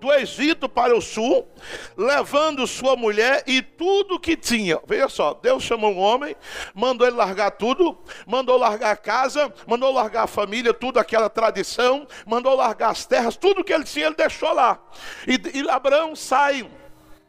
do 0.04 0.12
Egito 0.12 0.68
para 0.68 0.94
o 0.94 1.00
sul, 1.00 1.48
levando 1.96 2.66
sua 2.66 2.94
mulher 2.94 3.42
e 3.46 3.62
tudo 3.62 4.20
que 4.20 4.36
tinha. 4.36 4.78
Veja 4.86 5.08
só, 5.08 5.32
Deus 5.32 5.62
chamou 5.62 5.92
um 5.92 5.98
homem, 5.98 6.36
mandou 6.74 7.06
ele 7.06 7.16
largar 7.16 7.52
tudo, 7.52 7.98
mandou 8.26 8.58
largar 8.58 8.90
a 8.90 8.96
casa, 8.96 9.52
mandou 9.66 9.90
largar 9.90 10.24
a 10.24 10.26
família, 10.26 10.74
tudo 10.74 10.98
aquela 10.98 11.30
tradição, 11.30 12.06
mandou 12.26 12.54
largar 12.54 12.90
as 12.90 13.06
terras, 13.06 13.34
tudo 13.34 13.64
que 13.64 13.72
ele 13.72 13.84
tinha, 13.84 14.06
ele 14.06 14.14
deixou 14.14 14.52
lá. 14.52 14.78
E, 15.26 15.40
e 15.58 15.70
Abraão 15.70 16.14
sai 16.14 16.68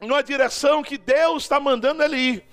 numa 0.01 0.21
direção 0.21 0.83
que 0.83 0.97
Deus 0.97 1.43
está 1.43 1.57
mandando 1.57 2.03
ele 2.03 2.17
ir 2.17 2.45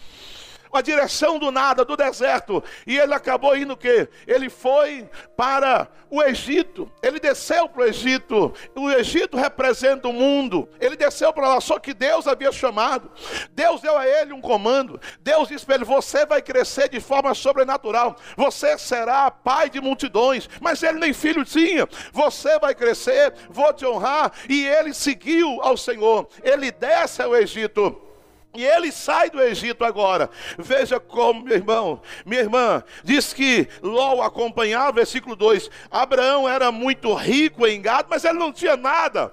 a 0.72 0.82
direção 0.82 1.38
do 1.38 1.50
nada, 1.50 1.84
do 1.84 1.96
deserto. 1.96 2.62
E 2.86 2.98
ele 2.98 3.14
acabou 3.14 3.56
indo 3.56 3.74
o 3.74 3.76
quê? 3.76 4.08
Ele 4.26 4.48
foi 4.48 5.08
para 5.36 5.88
o 6.10 6.22
Egito. 6.22 6.90
Ele 7.02 7.20
desceu 7.20 7.68
para 7.68 7.82
o 7.82 7.86
Egito. 7.86 8.52
O 8.74 8.90
Egito 8.90 9.36
representa 9.36 10.08
o 10.08 10.12
mundo. 10.12 10.68
Ele 10.80 10.96
desceu 10.96 11.32
para 11.32 11.48
lá, 11.48 11.60
só 11.60 11.78
que 11.78 11.94
Deus 11.94 12.26
havia 12.26 12.52
chamado. 12.52 13.10
Deus 13.52 13.80
deu 13.80 13.96
a 13.96 14.06
ele 14.06 14.32
um 14.32 14.40
comando. 14.40 15.00
Deus 15.20 15.48
disse 15.48 15.64
para 15.64 15.76
ele: 15.76 15.84
Você 15.84 16.24
vai 16.26 16.40
crescer 16.40 16.88
de 16.88 17.00
forma 17.00 17.34
sobrenatural. 17.34 18.16
Você 18.36 18.78
será 18.78 19.30
pai 19.30 19.70
de 19.70 19.80
multidões. 19.80 20.48
Mas 20.60 20.82
ele 20.82 20.98
nem 20.98 21.12
filho 21.12 21.44
tinha. 21.44 21.88
Você 22.12 22.58
vai 22.58 22.74
crescer, 22.74 23.34
vou 23.50 23.72
te 23.72 23.84
honrar. 23.84 24.32
E 24.48 24.66
ele 24.66 24.94
seguiu 24.94 25.60
ao 25.62 25.76
Senhor. 25.76 26.28
Ele 26.42 26.70
desce 26.70 27.22
ao 27.22 27.34
Egito. 27.36 28.11
E 28.54 28.64
ele 28.64 28.92
sai 28.92 29.30
do 29.30 29.40
Egito 29.40 29.84
agora. 29.84 30.28
Veja 30.58 31.00
como, 31.00 31.42
meu 31.42 31.56
irmão, 31.56 32.02
minha 32.24 32.42
irmã, 32.42 32.84
diz 33.02 33.32
que 33.32 33.66
Ló 33.82 34.20
acompanhava, 34.20 34.92
versículo 34.92 35.34
2. 35.34 35.70
Abraão 35.90 36.46
era 36.46 36.70
muito 36.70 37.14
rico 37.14 37.66
em 37.66 37.80
gado, 37.80 38.08
mas 38.10 38.24
ele 38.24 38.38
não 38.38 38.52
tinha 38.52 38.76
nada. 38.76 39.32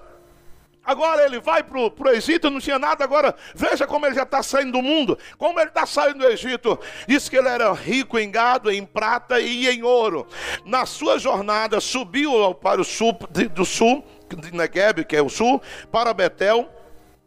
Agora 0.89 1.23
ele 1.25 1.39
vai 1.39 1.61
para 1.61 1.77
o 1.77 2.09
Egito, 2.09 2.49
não 2.49 2.59
tinha 2.59 2.79
nada. 2.79 3.03
Agora, 3.03 3.35
veja 3.53 3.85
como 3.85 4.05
ele 4.05 4.15
já 4.15 4.23
está 4.23 4.41
saindo 4.41 4.71
do 4.71 4.81
mundo, 4.81 5.19
como 5.37 5.59
ele 5.59 5.67
está 5.67 5.85
saindo 5.85 6.19
do 6.19 6.27
Egito. 6.27 6.79
Diz 7.05 7.27
que 7.27 7.37
ele 7.37 7.49
era 7.49 7.71
rico 7.73 8.17
em 8.17 8.31
gado, 8.31 8.71
em 8.71 8.85
prata 8.85 9.39
e 9.39 9.67
em 9.67 9.83
ouro. 9.83 10.25
Na 10.65 10.85
sua 10.85 11.19
jornada, 11.19 11.79
subiu 11.81 12.55
para 12.55 12.79
o 12.81 12.85
sul, 12.85 13.13
do 13.53 13.65
sul, 13.65 14.03
de 14.29 14.51
Negev, 14.55 15.03
que 15.03 15.15
é 15.15 15.21
o 15.21 15.29
sul, 15.29 15.61
para 15.91 16.13
Betel 16.13 16.78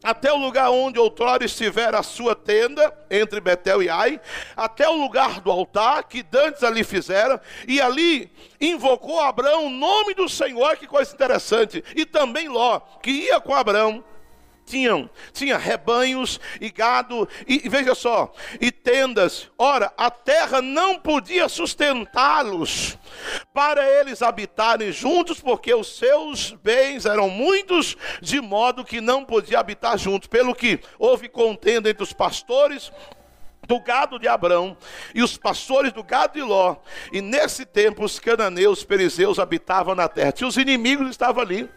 até 0.02 0.32
o 0.32 0.36
lugar 0.36 0.70
onde 0.70 0.98
outrora 0.98 1.44
estiver 1.44 1.94
a 1.94 2.02
sua 2.02 2.34
tenda, 2.34 2.92
entre 3.10 3.40
Betel 3.40 3.82
e 3.82 3.88
Ai, 3.88 4.20
até 4.56 4.88
o 4.88 4.96
lugar 4.96 5.40
do 5.40 5.50
altar 5.50 6.04
que 6.04 6.22
dantes 6.22 6.62
ali 6.62 6.82
fizeram, 6.82 7.40
e 7.66 7.80
ali 7.80 8.30
invocou 8.60 9.20
Abraão 9.20 9.66
o 9.66 9.70
nome 9.70 10.14
do 10.14 10.28
Senhor, 10.28 10.76
que 10.76 10.86
coisa 10.86 11.14
interessante, 11.14 11.84
e 11.94 12.04
também 12.04 12.48
Ló, 12.48 12.80
que 13.02 13.10
ia 13.10 13.40
com 13.40 13.54
Abraão, 13.54 14.04
tinham, 14.64 15.08
tinha 15.32 15.58
rebanhos 15.58 16.40
e 16.60 16.70
gado, 16.70 17.28
e, 17.46 17.62
e 17.64 17.68
veja 17.68 17.94
só, 17.94 18.32
e 18.60 18.70
tendas. 18.70 19.50
Ora, 19.58 19.92
a 19.96 20.10
terra 20.10 20.62
não 20.62 20.98
podia 20.98 21.48
sustentá-los 21.48 22.98
para 23.52 23.88
eles 23.88 24.22
habitarem 24.22 24.92
juntos, 24.92 25.40
porque 25.40 25.74
os 25.74 25.96
seus 25.96 26.52
bens 26.52 27.06
eram 27.06 27.28
muitos, 27.28 27.96
de 28.20 28.40
modo 28.40 28.84
que 28.84 29.00
não 29.00 29.24
podia 29.24 29.60
habitar 29.60 29.98
juntos. 29.98 30.28
Pelo 30.28 30.54
que 30.54 30.80
houve 30.98 31.28
contenda 31.28 31.90
entre 31.90 32.02
os 32.02 32.12
pastores 32.12 32.92
do 33.66 33.78
gado 33.80 34.18
de 34.18 34.26
Abrão 34.26 34.76
e 35.14 35.22
os 35.22 35.36
pastores 35.36 35.92
do 35.92 36.02
gado 36.02 36.34
de 36.34 36.42
Ló. 36.42 36.76
E 37.12 37.20
nesse 37.20 37.64
tempo 37.64 38.04
os 38.04 38.18
cananeus, 38.18 38.78
os 38.78 38.84
perizeus 38.84 39.38
habitavam 39.38 39.94
na 39.94 40.08
terra. 40.08 40.34
E 40.40 40.44
os 40.44 40.56
inimigos 40.56 41.08
estavam 41.08 41.42
ali. 41.42 41.70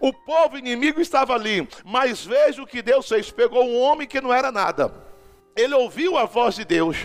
O 0.00 0.12
povo 0.12 0.58
inimigo 0.58 1.00
estava 1.00 1.34
ali, 1.34 1.66
mas 1.84 2.24
veja 2.24 2.62
o 2.62 2.66
que 2.66 2.82
Deus 2.82 3.08
fez: 3.08 3.30
pegou 3.30 3.64
um 3.64 3.80
homem 3.80 4.06
que 4.06 4.20
não 4.20 4.32
era 4.32 4.52
nada. 4.52 4.92
Ele 5.54 5.74
ouviu 5.74 6.16
a 6.16 6.24
voz 6.24 6.54
de 6.54 6.64
Deus. 6.64 6.96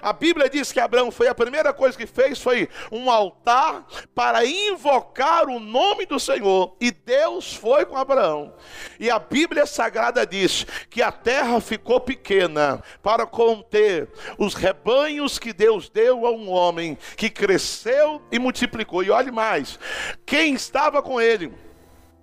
A 0.00 0.12
Bíblia 0.12 0.48
diz 0.48 0.70
que 0.70 0.80
Abraão 0.80 1.10
foi 1.10 1.28
a 1.28 1.34
primeira 1.34 1.72
coisa 1.72 1.98
que 1.98 2.06
fez 2.06 2.40
foi 2.40 2.68
um 2.90 3.10
altar 3.10 3.84
para 4.14 4.44
invocar 4.44 5.48
o 5.48 5.58
nome 5.58 6.06
do 6.06 6.20
Senhor. 6.20 6.76
E 6.80 6.90
Deus 6.90 7.54
foi 7.54 7.84
com 7.84 7.96
Abraão. 7.96 8.54
E 8.98 9.10
a 9.10 9.18
Bíblia 9.18 9.66
Sagrada 9.66 10.24
diz 10.24 10.64
que 10.88 11.02
a 11.02 11.10
terra 11.10 11.60
ficou 11.60 12.00
pequena 12.00 12.82
para 13.02 13.26
conter 13.26 14.08
os 14.38 14.54
rebanhos 14.54 15.38
que 15.38 15.52
Deus 15.52 15.88
deu 15.88 16.26
a 16.26 16.30
um 16.30 16.50
homem 16.50 16.96
que 17.16 17.28
cresceu 17.28 18.22
e 18.30 18.38
multiplicou. 18.38 19.02
E 19.02 19.10
olhe 19.10 19.30
mais, 19.30 19.78
quem 20.24 20.54
estava 20.54 21.02
com 21.02 21.20
ele? 21.20 21.52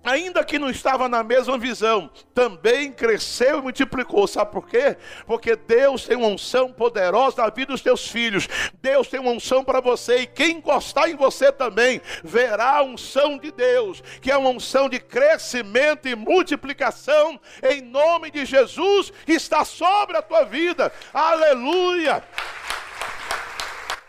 Ainda 0.06 0.44
que 0.44 0.58
não 0.58 0.70
estava 0.70 1.08
na 1.08 1.22
mesma 1.24 1.58
visão, 1.58 2.08
também 2.32 2.92
cresceu 2.92 3.58
e 3.58 3.62
multiplicou. 3.62 4.26
Sabe 4.26 4.52
por 4.52 4.68
quê? 4.68 4.96
Porque 5.26 5.56
Deus 5.56 6.04
tem 6.04 6.16
uma 6.16 6.28
unção 6.28 6.72
poderosa 6.72 7.42
na 7.42 7.50
vida 7.50 7.72
dos 7.72 7.82
teus 7.82 8.08
filhos. 8.08 8.48
Deus 8.80 9.08
tem 9.08 9.18
uma 9.18 9.32
unção 9.32 9.64
para 9.64 9.80
você 9.80 10.18
e 10.18 10.26
quem 10.26 10.58
encostar 10.58 11.10
em 11.10 11.16
você 11.16 11.50
também 11.50 12.00
verá 12.22 12.76
a 12.76 12.82
unção 12.82 13.36
de 13.36 13.50
Deus, 13.50 14.02
que 14.20 14.30
é 14.30 14.36
uma 14.36 14.50
unção 14.50 14.88
de 14.88 15.00
crescimento 15.00 16.06
e 16.08 16.14
multiplicação 16.14 17.40
em 17.62 17.82
nome 17.82 18.30
de 18.30 18.44
Jesus 18.44 19.12
que 19.24 19.32
está 19.32 19.64
sobre 19.64 20.16
a 20.16 20.22
tua 20.22 20.44
vida. 20.44 20.92
Aleluia! 21.12 22.22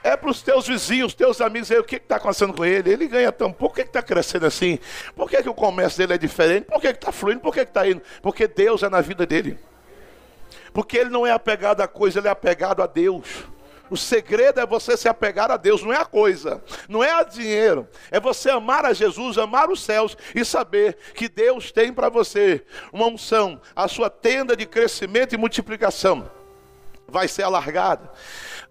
É 0.03 0.15
para 0.15 0.29
os 0.29 0.41
teus 0.41 0.67
vizinhos, 0.67 1.13
teus 1.13 1.41
amigos, 1.41 1.71
aí, 1.71 1.79
o 1.79 1.83
que 1.83 1.97
está 1.97 2.17
acontecendo 2.17 2.53
com 2.53 2.63
ele? 2.63 2.91
Ele 2.91 3.07
ganha 3.07 3.31
tão 3.31 3.51
pouco, 3.51 3.75
por 3.75 3.81
que 3.81 3.87
está 3.87 4.01
crescendo 4.01 4.45
assim? 4.45 4.79
Por 5.15 5.29
que, 5.29 5.41
que 5.41 5.49
o 5.49 5.53
comércio 5.53 5.97
dele 5.97 6.13
é 6.13 6.17
diferente? 6.17 6.65
Por 6.65 6.79
que 6.79 6.87
está 6.87 7.11
fluindo? 7.11 7.41
Por 7.41 7.53
que 7.53 7.61
está 7.61 7.87
indo? 7.87 8.01
Porque 8.21 8.47
Deus 8.47 8.83
é 8.83 8.89
na 8.89 9.01
vida 9.01 9.25
dele. 9.25 9.57
Porque 10.71 10.97
ele 10.97 11.09
não 11.09 11.25
é 11.25 11.31
apegado 11.31 11.81
a 11.81 11.87
coisa, 11.87 12.19
ele 12.19 12.27
é 12.27 12.31
apegado 12.31 12.81
a 12.83 12.87
Deus. 12.87 13.45
O 13.89 13.97
segredo 13.97 14.59
é 14.59 14.65
você 14.65 14.97
se 14.97 15.07
apegar 15.07 15.49
a 15.49 15.57
Deus, 15.57 15.81
não 15.81 15.93
é 15.93 15.97
a 15.97 16.05
coisa, 16.05 16.61
não 16.89 17.03
é 17.03 17.11
a 17.11 17.23
dinheiro, 17.23 17.87
é 18.11 18.19
você 18.19 18.49
amar 18.49 18.85
a 18.85 18.93
Jesus, 18.93 19.37
amar 19.37 19.69
os 19.69 19.81
céus 19.81 20.17
e 20.35 20.43
saber 20.43 20.97
que 21.15 21.29
Deus 21.29 21.71
tem 21.71 21.93
para 21.93 22.09
você 22.09 22.63
uma 22.91 23.07
unção, 23.07 23.61
a 23.75 23.87
sua 23.87 24.09
tenda 24.09 24.55
de 24.57 24.65
crescimento 24.65 25.33
e 25.33 25.37
multiplicação 25.37 26.29
vai 27.07 27.27
ser 27.27 27.43
alargada. 27.43 28.11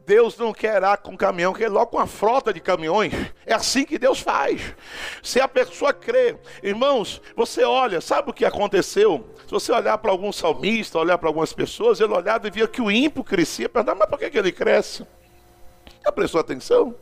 Deus 0.07 0.39
não 0.39 0.53
quer 0.53 0.85
ar 0.85 0.99
com 0.99 1.17
caminhão, 1.17 1.53
quer 1.53 1.69
logo 1.69 1.87
com 1.87 1.97
uma 1.97 2.07
frota 2.07 2.55
de 2.55 2.61
caminhões. 2.61 3.13
É 3.45 3.53
assim 3.53 3.85
que 3.85 3.99
Deus 3.99 4.21
faz. 4.21 4.75
Se 5.21 5.41
a 5.41 5.49
pessoa 5.49 5.93
crê, 5.93 6.37
irmãos, 6.63 7.21
você 7.35 7.65
olha, 7.65 8.01
sabe 8.01 8.31
o 8.31 8.33
que 8.33 8.45
aconteceu? 8.45 9.29
Se 9.45 9.51
você 9.51 9.73
olhar 9.73 9.99
para 9.99 10.13
algum 10.13 10.31
salmista, 10.31 10.99
olhar 10.99 11.19
para 11.19 11.29
algumas 11.29 11.53
pessoas, 11.53 12.01
ele 12.01 12.13
olhava 12.13 12.47
e 12.47 12.51
via 12.53 12.69
que 12.69 12.81
o 12.81 12.89
ímpio 12.89 13.25
crescia, 13.25 13.69
perguntava, 13.69 13.99
mas 13.99 14.09
por 14.09 14.19
que, 14.19 14.31
que 14.31 14.39
ele 14.39 14.53
cresce? 14.53 15.05
Já 16.05 16.13
prestou 16.13 16.41
atenção? 16.41 16.95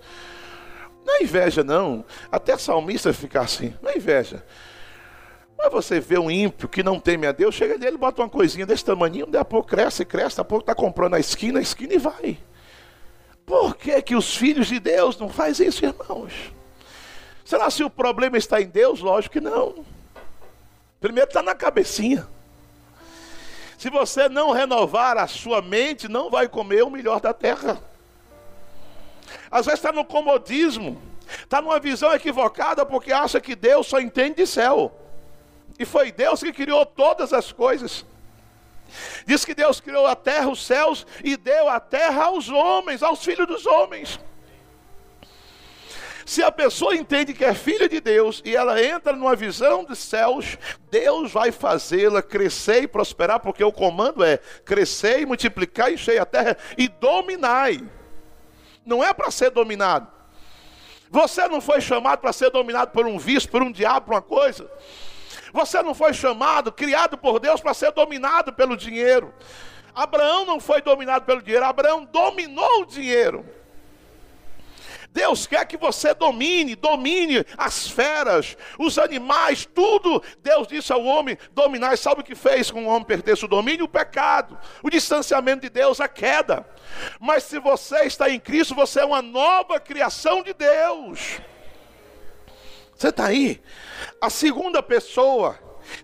Não 1.05 1.17
é 1.17 1.23
inveja, 1.23 1.63
não. 1.63 2.07
Até 2.33 2.57
salmista 2.57 3.13
ficar 3.13 3.43
assim, 3.43 3.75
não 3.83 3.91
é 3.91 3.99
inveja. 3.99 4.43
Mas 5.59 5.71
você 5.71 6.01
vê 6.01 6.19
um 6.19 6.31
ímpio 6.31 6.71
que 6.71 6.83
não 6.83 6.99
teme 6.99 7.27
a 7.27 7.33
Deus, 7.33 7.55
chega 7.55 7.77
dele, 7.77 7.99
bota 7.99 8.23
uma 8.23 8.31
coisinha 8.31 8.65
desse 8.65 8.85
tamanho, 8.85 9.27
daí 9.27 9.43
a 9.43 9.45
pouco 9.45 9.69
cresce, 9.69 10.07
cresce, 10.07 10.39
daqui 10.39 10.41
a 10.41 10.45
pouco 10.45 10.63
está 10.63 10.75
comprando 10.75 11.15
a 11.15 11.21
esquina, 11.21 11.59
a 11.59 11.63
esquina 11.63 11.93
e 11.93 11.99
vai. 11.99 12.39
Por 13.47 13.77
que, 13.77 14.01
que 14.01 14.17
os 14.17 14.37
filhos 14.37 14.69
de 14.69 14.81
Deus 14.81 15.19
não 15.19 15.29
fazem 15.29 15.69
isso, 15.69 15.85
irmãos? 15.85 16.33
Será 17.45 17.71
se 17.71 17.85
o 17.85 17.91
problema 17.91 18.39
está 18.39 18.61
em 18.61 18.67
Deus? 18.67 19.01
Lógico 19.01 19.35
que 19.35 19.41
não. 19.41 19.85
Primeiro 20.99 21.29
está 21.29 21.43
na 21.43 21.55
cabecinha. 21.55 22.27
Se 23.77 23.91
você 23.91 24.31
não 24.31 24.51
renovar 24.51 25.19
a 25.19 25.27
sua 25.27 25.61
mente, 25.61 26.09
não 26.09 26.31
vai 26.31 26.49
comer 26.49 26.83
o 26.83 26.91
melhor 26.91 27.21
da 27.21 27.35
terra. 27.35 27.79
Às 29.51 29.67
vezes 29.67 29.81
está 29.81 29.93
no 29.93 30.05
comodismo, 30.05 31.01
está 31.29 31.61
numa 31.61 31.79
visão 31.79 32.13
equivocada 32.15 32.87
porque 32.87 33.13
acha 33.13 33.41
que 33.41 33.55
Deus 33.55 33.87
só 33.87 34.01
entende 34.01 34.37
de 34.37 34.47
céu. 34.47 34.91
E 35.79 35.85
foi 35.85 36.11
Deus 36.11 36.41
que 36.41 36.53
criou 36.53 36.87
todas 36.87 37.35
as 37.35 37.53
coisas. 37.53 38.07
Diz 39.27 39.45
que 39.45 39.55
Deus 39.55 39.81
criou 39.81 40.07
a 40.07 40.17
terra, 40.17 40.49
os 40.49 40.65
céus 40.65 41.07
e 41.23 41.37
deu 41.37 41.69
a 41.69 41.81
terra 41.81 42.25
aos 42.25 42.49
homens, 42.49 43.03
aos 43.03 43.25
filhos 43.25 43.47
dos 43.47 43.67
homens. 43.67 44.19
Se 46.27 46.43
a 46.43 46.51
pessoa 46.51 46.97
entende 46.97 47.35
que 47.35 47.45
é 47.45 47.53
filha 47.53 47.89
de 47.89 48.01
Deus 48.01 48.41
e 48.45 48.57
ela 48.57 48.83
entra 48.83 49.13
numa 49.13 49.37
visão 49.37 49.85
dos 49.85 49.99
céus, 49.99 50.57
Deus 50.91 51.31
vai 51.31 51.53
fazê-la 51.53 52.23
crescer 52.23 52.85
e 52.85 52.89
prosperar, 52.89 53.41
porque 53.41 53.63
o 53.63 53.73
comando 53.73 54.25
é 54.25 54.39
crescer 54.65 55.21
e 55.21 55.27
multiplicar, 55.27 55.93
encher 55.93 56.19
a 56.19 56.25
terra 56.25 56.57
e 56.79 56.89
dominai. 56.89 57.79
Não 58.87 59.05
é 59.05 59.13
para 59.13 59.31
ser 59.31 59.51
dominado. 59.51 60.11
Você 61.11 61.47
não 61.47 61.61
foi 61.61 61.81
chamado 61.81 62.21
para 62.21 62.33
ser 62.33 62.51
dominado 62.51 62.91
por 62.91 63.07
um 63.07 63.19
vício, 63.19 63.51
por 63.51 63.63
um 63.63 63.71
diabo, 63.71 64.07
por 64.07 64.15
uma 64.15 64.23
coisa. 64.23 64.69
Você 65.55 65.81
não 65.85 65.95
foi 65.95 66.13
chamado, 66.13 66.73
criado 66.73 67.17
por 67.17 67.39
Deus 67.39 67.61
para 67.61 67.73
ser 67.73 67.93
dominado 67.93 68.53
pelo 68.53 68.77
dinheiro. 68.77 69.33
Abraão 69.95 70.45
não 70.45 70.59
foi 70.59 70.83
dominado 70.83 71.25
pelo 71.25 71.41
dinheiro, 71.41 71.65
Abraão 71.65 72.05
dominou 72.05 72.81
o 72.81 72.85
dinheiro. 72.85 73.47
Deus 75.11 75.47
quer 75.47 75.65
que 75.65 75.77
você 75.77 76.13
domine, 76.13 76.75
domine 76.75 77.47
as 77.57 77.89
feras, 77.89 78.57
os 78.77 78.99
animais, 78.99 79.65
tudo. 79.65 80.21
Deus 80.43 80.67
disse 80.67 80.93
ao 80.93 81.05
homem 81.05 81.39
dominar. 81.53 81.95
E 81.95 81.97
sabe 81.97 82.23
o 82.23 82.25
que 82.25 82.35
fez 82.35 82.69
com 82.69 82.87
o 82.87 82.89
homem 82.89 83.05
perder 83.05 83.39
o 83.41 83.47
domínio? 83.47 83.85
O 83.85 83.89
pecado, 83.89 84.59
o 84.83 84.91
distanciamento 84.91 85.61
de 85.61 85.71
Deus, 85.71 86.01
a 86.01 86.09
queda. 86.09 86.69
Mas 87.21 87.45
se 87.45 87.61
você 87.61 88.07
está 88.07 88.29
em 88.29 88.41
Cristo, 88.41 88.75
você 88.75 88.99
é 88.99 89.05
uma 89.05 89.23
nova 89.23 89.79
criação 89.79 90.43
de 90.43 90.53
Deus. 90.53 91.39
Você 92.97 93.09
está 93.09 93.27
aí? 93.27 93.61
A 94.21 94.31
segunda 94.31 94.83
pessoa 94.83 95.59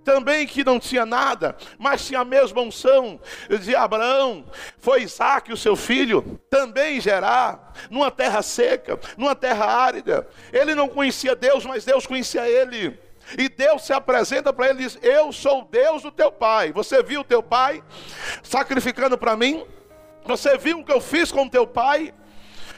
também 0.05 0.47
que 0.47 0.65
não 0.65 0.79
tinha 0.79 1.07
nada, 1.07 1.57
mas 1.79 2.07
tinha 2.07 2.21
a 2.21 2.25
mesma 2.25 2.61
unção 2.61 3.21
de 3.61 3.75
Abraão, 3.75 4.45
foi 4.79 5.03
Isaac, 5.03 5.53
o 5.53 5.57
seu 5.57 5.77
filho, 5.77 6.41
também 6.51 7.01
gerar, 7.01 7.73
numa 7.91 8.11
terra 8.11 8.43
seca, 8.43 8.99
numa 9.17 9.35
terra 9.35 9.65
árida. 9.65 10.29
Ele 10.53 10.75
não 10.75 10.89
conhecia 10.89 11.35
Deus, 11.35 11.65
mas 11.65 11.85
Deus 11.85 12.07
conhecia 12.07 12.49
ele. 12.49 12.99
E 13.39 13.49
Deus 13.49 13.83
se 13.83 13.93
apresenta 13.93 14.53
para 14.53 14.71
ele 14.71 14.81
e 14.81 14.83
diz: 14.85 14.99
Eu 15.03 15.33
sou 15.33 15.65
Deus 15.65 16.03
do 16.03 16.11
teu 16.11 16.33
pai. 16.33 16.73
Você 16.73 17.03
viu 17.03 17.21
o 17.21 17.25
teu 17.25 17.43
pai 17.43 17.83
sacrificando 18.43 19.17
para 19.17 19.37
mim? 19.37 19.65
Você 20.25 20.59
viu 20.59 20.81
o 20.81 20.85
que 20.85 20.93
eu 20.93 21.01
fiz 21.01 21.31
com 21.31 21.45
o 21.45 21.51
teu 21.51 21.67
pai? 21.67 22.13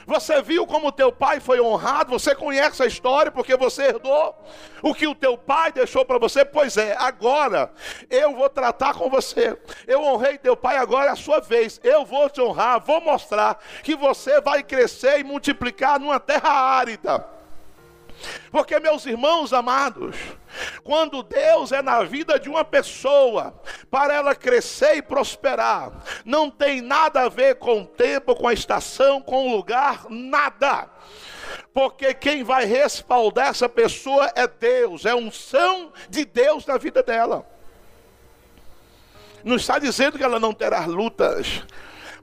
Você 0.06 0.42
viu 0.42 0.66
como 0.66 0.92
teu 0.92 1.12
pai 1.12 1.40
foi 1.40 1.60
honrado? 1.60 2.10
Você 2.10 2.34
conhece 2.34 2.82
a 2.82 2.86
história 2.86 3.30
porque 3.30 3.56
você 3.56 3.84
herdou 3.84 4.36
o 4.82 4.94
que 4.94 5.06
o 5.06 5.14
teu 5.14 5.38
pai 5.38 5.72
deixou 5.72 6.04
para 6.04 6.18
você? 6.18 6.44
Pois 6.44 6.76
é, 6.76 6.96
agora 6.98 7.70
eu 8.10 8.34
vou 8.34 8.48
tratar 8.48 8.94
com 8.94 9.08
você. 9.08 9.56
Eu 9.86 10.02
honrei 10.02 10.38
teu 10.38 10.56
pai, 10.56 10.76
agora 10.76 11.06
é 11.06 11.12
a 11.12 11.16
sua 11.16 11.40
vez. 11.40 11.80
Eu 11.84 12.04
vou 12.04 12.28
te 12.28 12.40
honrar, 12.40 12.80
vou 12.80 13.00
mostrar 13.00 13.58
que 13.82 13.94
você 13.94 14.40
vai 14.40 14.62
crescer 14.62 15.20
e 15.20 15.24
multiplicar 15.24 16.00
numa 16.00 16.18
terra 16.18 16.50
árida. 16.50 17.41
Porque, 18.50 18.78
meus 18.78 19.06
irmãos 19.06 19.52
amados, 19.52 20.16
quando 20.84 21.22
Deus 21.22 21.72
é 21.72 21.80
na 21.82 22.02
vida 22.02 22.38
de 22.38 22.48
uma 22.48 22.64
pessoa, 22.64 23.54
para 23.90 24.14
ela 24.14 24.34
crescer 24.34 24.96
e 24.96 25.02
prosperar, 25.02 25.92
não 26.24 26.50
tem 26.50 26.80
nada 26.80 27.22
a 27.22 27.28
ver 27.28 27.56
com 27.56 27.82
o 27.82 27.86
tempo, 27.86 28.34
com 28.34 28.46
a 28.46 28.52
estação, 28.52 29.20
com 29.20 29.48
o 29.48 29.56
lugar, 29.56 30.06
nada. 30.08 30.88
Porque 31.72 32.12
quem 32.14 32.44
vai 32.44 32.64
respaldar 32.64 33.48
essa 33.48 33.68
pessoa 33.68 34.30
é 34.34 34.46
Deus, 34.46 35.04
é 35.06 35.14
unção 35.14 35.92
de 36.08 36.24
Deus 36.24 36.66
na 36.66 36.76
vida 36.76 37.02
dela. 37.02 37.46
Não 39.42 39.56
está 39.56 39.78
dizendo 39.78 40.18
que 40.18 40.24
ela 40.24 40.38
não 40.38 40.52
terá 40.52 40.86
lutas, 40.86 41.64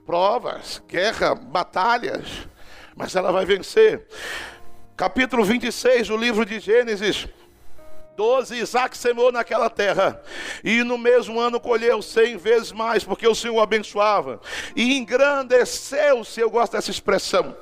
provas, 0.06 0.82
guerra, 0.86 1.34
batalhas, 1.34 2.26
mas 2.96 3.14
ela 3.14 3.30
vai 3.30 3.44
vencer 3.44 4.06
capítulo 5.00 5.42
26 5.42 6.08
do 6.08 6.16
livro 6.18 6.44
de 6.44 6.60
Gênesis. 6.60 7.26
12, 8.18 8.54
Isaac 8.58 8.94
semeou 8.98 9.32
naquela 9.32 9.70
terra, 9.70 10.22
e 10.62 10.84
no 10.84 10.98
mesmo 10.98 11.40
ano 11.40 11.58
colheu 11.58 12.02
cem 12.02 12.36
vezes 12.36 12.70
mais, 12.70 13.02
porque 13.02 13.26
o 13.26 13.34
Senhor 13.34 13.54
o 13.54 13.60
abençoava, 13.62 14.42
e 14.76 14.98
engrandeceu-se, 14.98 16.38
eu 16.38 16.50
gosto 16.50 16.72
dessa 16.72 16.90
expressão, 16.90 17.56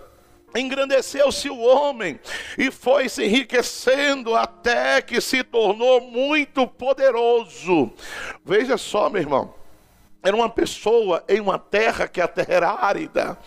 engrandeceu-se 0.53 1.49
o 1.49 1.61
homem, 1.61 2.19
e 2.59 2.73
foi 2.73 3.09
se 3.09 3.25
enriquecendo 3.25 4.35
até 4.35 5.01
que 5.01 5.21
se 5.21 5.45
tornou 5.45 6.01
muito 6.01 6.67
poderoso. 6.67 7.93
Veja 8.45 8.77
só, 8.77 9.09
meu 9.09 9.23
irmão, 9.23 9.55
era 10.25 10.35
uma 10.35 10.51
pessoa 10.51 11.23
em 11.29 11.39
uma 11.39 11.57
terra 11.57 12.09
que 12.09 12.21
a 12.21 12.27
terra 12.27 12.53
era 12.53 12.71
árida, 12.71 13.39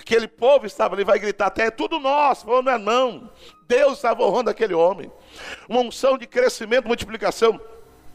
Aquele 0.00 0.26
povo 0.26 0.64
estava 0.64 0.94
ali, 0.94 1.04
vai 1.04 1.18
gritar 1.18 1.48
até, 1.48 1.66
é 1.66 1.70
tudo 1.70 2.00
nosso, 2.00 2.46
falou, 2.46 2.62
não 2.62 2.72
é 2.72 2.78
não. 2.78 3.30
Deus 3.68 3.96
estava 3.98 4.22
honrando 4.22 4.48
aquele 4.48 4.72
homem. 4.72 5.12
Uma 5.68 5.80
unção 5.80 6.16
de 6.16 6.26
crescimento, 6.26 6.88
multiplicação. 6.88 7.60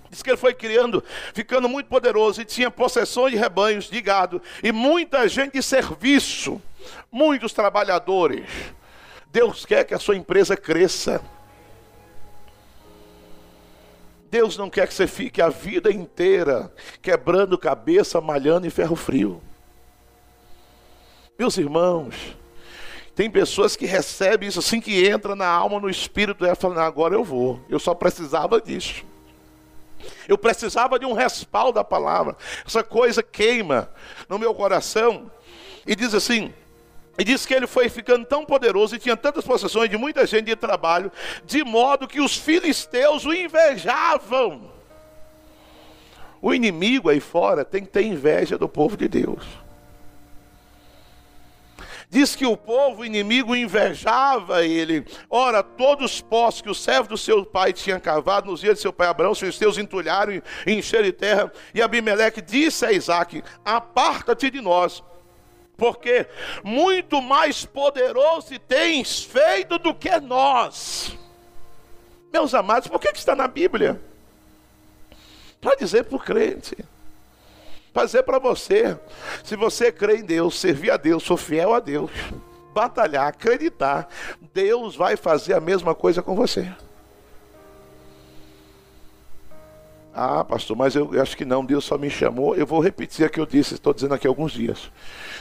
Diz 0.09 0.23
que 0.23 0.31
ele 0.31 0.37
foi 0.37 0.55
criando, 0.55 1.03
ficando 1.31 1.69
muito 1.69 1.85
poderoso 1.85 2.41
e 2.41 2.45
tinha 2.45 2.71
possessões 2.71 3.33
de 3.33 3.37
rebanhos, 3.37 3.87
de 3.87 4.01
gado 4.01 4.41
e 4.63 4.71
muita 4.71 5.27
gente 5.27 5.53
de 5.53 5.61
serviço, 5.61 6.59
muitos 7.11 7.53
trabalhadores. 7.53 8.49
Deus 9.27 9.63
quer 9.63 9.83
que 9.83 9.93
a 9.93 9.99
sua 9.99 10.15
empresa 10.15 10.57
cresça. 10.57 11.21
Deus 14.31 14.57
não 14.57 14.71
quer 14.71 14.87
que 14.87 14.93
você 14.95 15.05
fique 15.05 15.39
a 15.39 15.49
vida 15.49 15.91
inteira 15.91 16.73
quebrando 16.99 17.59
cabeça, 17.59 18.19
malhando 18.19 18.65
em 18.65 18.71
ferro 18.71 18.95
frio. 18.95 19.39
Meus 21.37 21.57
irmãos, 21.57 22.15
tem 23.15 23.29
pessoas 23.29 23.75
que 23.75 23.85
recebem 23.85 24.47
isso 24.47 24.59
assim 24.59 24.79
que 24.79 25.05
entra 25.07 25.35
na 25.35 25.47
alma, 25.47 25.79
no 25.79 25.89
espírito, 25.89 26.45
e 26.45 26.55
falam, 26.55 26.79
agora 26.79 27.13
eu 27.13 27.23
vou. 27.23 27.59
Eu 27.69 27.79
só 27.79 27.93
precisava 27.93 28.59
disso. 28.61 29.03
Eu 30.27 30.37
precisava 30.37 30.99
de 30.99 31.05
um 31.05 31.13
respaldo 31.13 31.73
da 31.73 31.83
palavra. 31.83 32.35
Essa 32.65 32.83
coisa 32.83 33.23
queima 33.23 33.89
no 34.29 34.37
meu 34.37 34.53
coração. 34.53 35.31
E 35.85 35.95
diz 35.95 36.13
assim: 36.13 36.53
e 37.17 37.23
diz 37.23 37.45
que 37.45 37.53
ele 37.53 37.67
foi 37.67 37.87
ficando 37.87 38.25
tão 38.25 38.45
poderoso 38.45 38.95
e 38.95 38.99
tinha 38.99 39.15
tantas 39.15 39.45
possessões 39.45 39.89
de 39.89 39.97
muita 39.97 40.25
gente 40.25 40.45
de 40.45 40.55
trabalho, 40.55 41.11
de 41.45 41.63
modo 41.63 42.07
que 42.07 42.19
os 42.19 42.35
filisteus 42.35 43.25
o 43.25 43.33
invejavam. 43.33 44.69
O 46.41 46.53
inimigo 46.53 47.09
aí 47.09 47.19
fora 47.19 47.63
tem 47.63 47.83
que 47.83 47.89
ter 47.89 48.03
inveja 48.03 48.57
do 48.57 48.67
povo 48.67 48.97
de 48.97 49.07
Deus. 49.07 49.64
Diz 52.15 52.33
que 52.33 52.45
o 52.45 52.55
povo 52.55 53.03
inimigo 53.03 53.53
invejava 53.53 54.65
ele. 54.65 55.05
Ora, 55.29 55.61
todos 55.61 56.13
os 56.13 56.21
poços 56.21 56.61
que 56.61 56.69
o 56.69 56.73
servo 56.73 57.09
do 57.09 57.17
seu 57.17 57.45
pai 57.45 57.73
tinha 57.73 57.99
cavado 57.99 58.49
nos 58.49 58.61
dias 58.61 58.75
de 58.75 58.79
seu 58.79 58.93
pai 58.93 59.09
Abraão, 59.09 59.33
os 59.33 59.39
filisteus 59.39 59.77
entulharam 59.77 60.31
e 60.31 60.41
encheram 60.65 61.03
de 61.03 61.11
terra. 61.11 61.51
E 61.73 61.81
Abimeleque 61.81 62.41
disse 62.41 62.85
a 62.85 62.93
Isaac: 62.93 63.43
Aparta-te 63.65 64.49
de 64.49 64.61
nós, 64.61 65.03
porque 65.75 66.25
muito 66.63 67.21
mais 67.21 67.65
poderoso 67.65 68.57
tens 68.59 69.21
feito 69.21 69.77
do 69.77 69.93
que 69.93 70.17
nós. 70.21 71.17
Meus 72.31 72.53
amados, 72.53 72.87
por 72.87 72.97
que, 72.97 73.11
que 73.11 73.19
está 73.19 73.35
na 73.35 73.49
Bíblia? 73.49 74.01
Para 75.59 75.75
dizer 75.75 76.05
para 76.05 76.15
o 76.15 76.19
crente 76.19 76.77
fazer 77.95 78.23
para 78.23 78.39
você. 78.39 78.99
Se 79.41 79.55
você 79.55 79.89
crê 79.89 80.17
em 80.17 80.25
Deus, 80.25 80.59
servir 80.59 80.91
a 80.91 80.97
Deus, 80.97 81.23
sou 81.23 81.37
fiel 81.37 81.73
a 81.73 81.79
Deus, 81.79 82.11
batalhar, 82.73 83.27
acreditar, 83.27 84.09
Deus 84.53 84.97
vai 84.97 85.15
fazer 85.15 85.53
a 85.53 85.61
mesma 85.61 85.95
coisa 85.95 86.21
com 86.21 86.35
você. 86.35 86.69
Ah, 90.13 90.43
pastor, 90.43 90.75
mas 90.75 90.93
eu, 90.93 91.13
eu 91.13 91.21
acho 91.21 91.37
que 91.37 91.45
não, 91.45 91.63
Deus 91.63 91.85
só 91.85 91.97
me 91.97 92.09
chamou. 92.09 92.53
Eu 92.55 92.65
vou 92.65 92.81
repetir 92.81 93.25
o 93.25 93.29
que 93.29 93.39
eu 93.39 93.45
disse, 93.45 93.75
estou 93.75 93.93
dizendo 93.93 94.13
aqui 94.13 94.27
há 94.27 94.29
alguns 94.29 94.51
dias. 94.51 94.91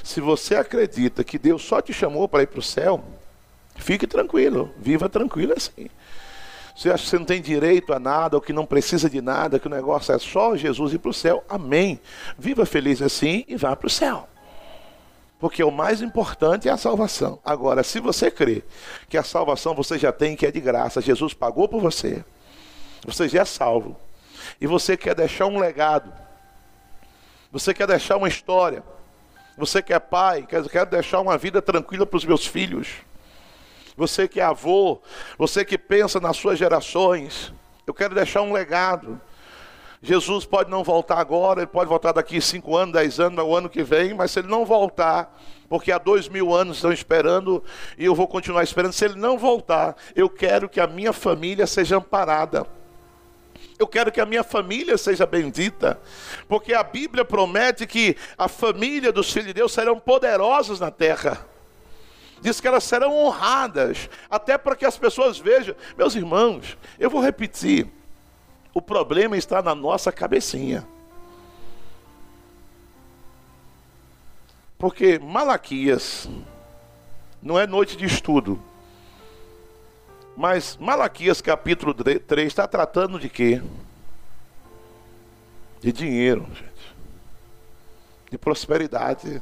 Se 0.04 0.20
você 0.20 0.54
acredita 0.54 1.24
que 1.24 1.38
Deus 1.38 1.62
só 1.62 1.80
te 1.80 1.92
chamou 1.92 2.28
para 2.28 2.44
ir 2.44 2.46
para 2.46 2.60
o 2.60 2.62
céu, 2.62 3.04
fique 3.74 4.06
tranquilo, 4.06 4.72
viva 4.78 5.08
tranquilo 5.08 5.54
assim. 5.56 5.88
Você 6.74 6.90
acha 6.90 7.04
que 7.04 7.10
você 7.10 7.18
não 7.18 7.24
tem 7.24 7.40
direito 7.40 7.92
a 7.92 8.00
nada, 8.00 8.36
ou 8.36 8.42
que 8.42 8.52
não 8.52 8.66
precisa 8.66 9.08
de 9.08 9.20
nada, 9.20 9.60
que 9.60 9.66
o 9.68 9.70
negócio 9.70 10.12
é 10.12 10.18
só 10.18 10.56
Jesus 10.56 10.92
ir 10.92 10.98
para 10.98 11.10
o 11.10 11.14
céu, 11.14 11.44
amém. 11.48 12.00
Viva 12.36 12.66
feliz 12.66 13.00
assim 13.00 13.44
e 13.46 13.56
vá 13.56 13.76
para 13.76 13.86
o 13.86 13.90
céu. 13.90 14.28
Porque 15.38 15.62
o 15.62 15.70
mais 15.70 16.02
importante 16.02 16.68
é 16.68 16.72
a 16.72 16.76
salvação. 16.76 17.38
Agora, 17.44 17.84
se 17.84 18.00
você 18.00 18.28
crê 18.28 18.64
que 19.08 19.16
a 19.16 19.22
salvação 19.22 19.74
você 19.74 19.98
já 19.98 20.10
tem, 20.10 20.34
que 20.34 20.46
é 20.46 20.50
de 20.50 20.60
graça, 20.60 21.00
Jesus 21.00 21.32
pagou 21.32 21.68
por 21.68 21.80
você, 21.80 22.24
você 23.06 23.28
já 23.28 23.42
é 23.42 23.44
salvo, 23.44 23.96
e 24.60 24.66
você 24.66 24.96
quer 24.96 25.14
deixar 25.14 25.46
um 25.46 25.60
legado, 25.60 26.12
você 27.52 27.72
quer 27.72 27.86
deixar 27.86 28.16
uma 28.16 28.26
história, 28.26 28.82
você 29.56 29.80
que 29.80 29.92
é 29.92 30.00
pai, 30.00 30.44
quer, 30.48 30.68
quer 30.68 30.86
deixar 30.86 31.20
uma 31.20 31.38
vida 31.38 31.62
tranquila 31.62 32.04
para 32.04 32.16
os 32.16 32.24
meus 32.24 32.44
filhos, 32.44 32.88
você 33.96 34.26
que 34.26 34.40
é 34.40 34.44
avô, 34.44 35.00
você 35.38 35.64
que 35.64 35.78
pensa 35.78 36.20
nas 36.20 36.36
suas 36.36 36.58
gerações, 36.58 37.52
eu 37.86 37.94
quero 37.94 38.14
deixar 38.14 38.42
um 38.42 38.52
legado. 38.52 39.20
Jesus 40.02 40.44
pode 40.44 40.70
não 40.70 40.84
voltar 40.84 41.18
agora, 41.18 41.60
ele 41.60 41.66
pode 41.66 41.88
voltar 41.88 42.12
daqui 42.12 42.38
cinco 42.38 42.76
anos, 42.76 42.92
dez 42.92 43.18
anos, 43.18 43.42
o 43.42 43.56
ano 43.56 43.70
que 43.70 43.82
vem, 43.82 44.12
mas 44.12 44.32
se 44.32 44.40
ele 44.40 44.48
não 44.48 44.66
voltar, 44.66 45.34
porque 45.66 45.90
há 45.90 45.96
dois 45.96 46.28
mil 46.28 46.54
anos 46.54 46.76
estão 46.76 46.92
esperando 46.92 47.64
e 47.96 48.04
eu 48.04 48.14
vou 48.14 48.28
continuar 48.28 48.62
esperando, 48.62 48.92
se 48.92 49.04
ele 49.04 49.14
não 49.14 49.38
voltar, 49.38 49.96
eu 50.14 50.28
quero 50.28 50.68
que 50.68 50.78
a 50.78 50.86
minha 50.86 51.12
família 51.12 51.66
seja 51.66 51.96
amparada. 51.96 52.66
Eu 53.78 53.86
quero 53.86 54.12
que 54.12 54.20
a 54.20 54.26
minha 54.26 54.44
família 54.44 54.98
seja 54.98 55.24
bendita, 55.24 55.98
porque 56.48 56.74
a 56.74 56.82
Bíblia 56.82 57.24
promete 57.24 57.86
que 57.86 58.14
a 58.36 58.46
família 58.46 59.10
dos 59.10 59.32
filhos 59.32 59.48
de 59.48 59.54
Deus 59.54 59.72
serão 59.72 59.98
poderosos 59.98 60.80
na 60.80 60.90
terra. 60.90 61.53
Diz 62.40 62.60
que 62.60 62.68
elas 62.68 62.84
serão 62.84 63.16
honradas, 63.16 64.08
até 64.28 64.58
para 64.58 64.76
que 64.76 64.84
as 64.84 64.98
pessoas 64.98 65.38
vejam. 65.38 65.74
Meus 65.96 66.14
irmãos, 66.14 66.76
eu 66.98 67.08
vou 67.08 67.22
repetir: 67.22 67.88
o 68.74 68.82
problema 68.82 69.36
está 69.36 69.62
na 69.62 69.74
nossa 69.74 70.12
cabecinha. 70.12 70.86
Porque 74.76 75.18
Malaquias 75.18 76.28
não 77.40 77.58
é 77.58 77.66
noite 77.66 77.96
de 77.96 78.04
estudo. 78.04 78.60
Mas 80.36 80.76
Malaquias 80.76 81.40
capítulo 81.40 81.94
3 81.94 82.46
está 82.46 82.66
tratando 82.66 83.20
de 83.20 83.28
quê? 83.28 83.62
De 85.80 85.92
dinheiro, 85.92 86.46
gente. 86.52 86.94
De 88.30 88.36
prosperidade. 88.36 89.40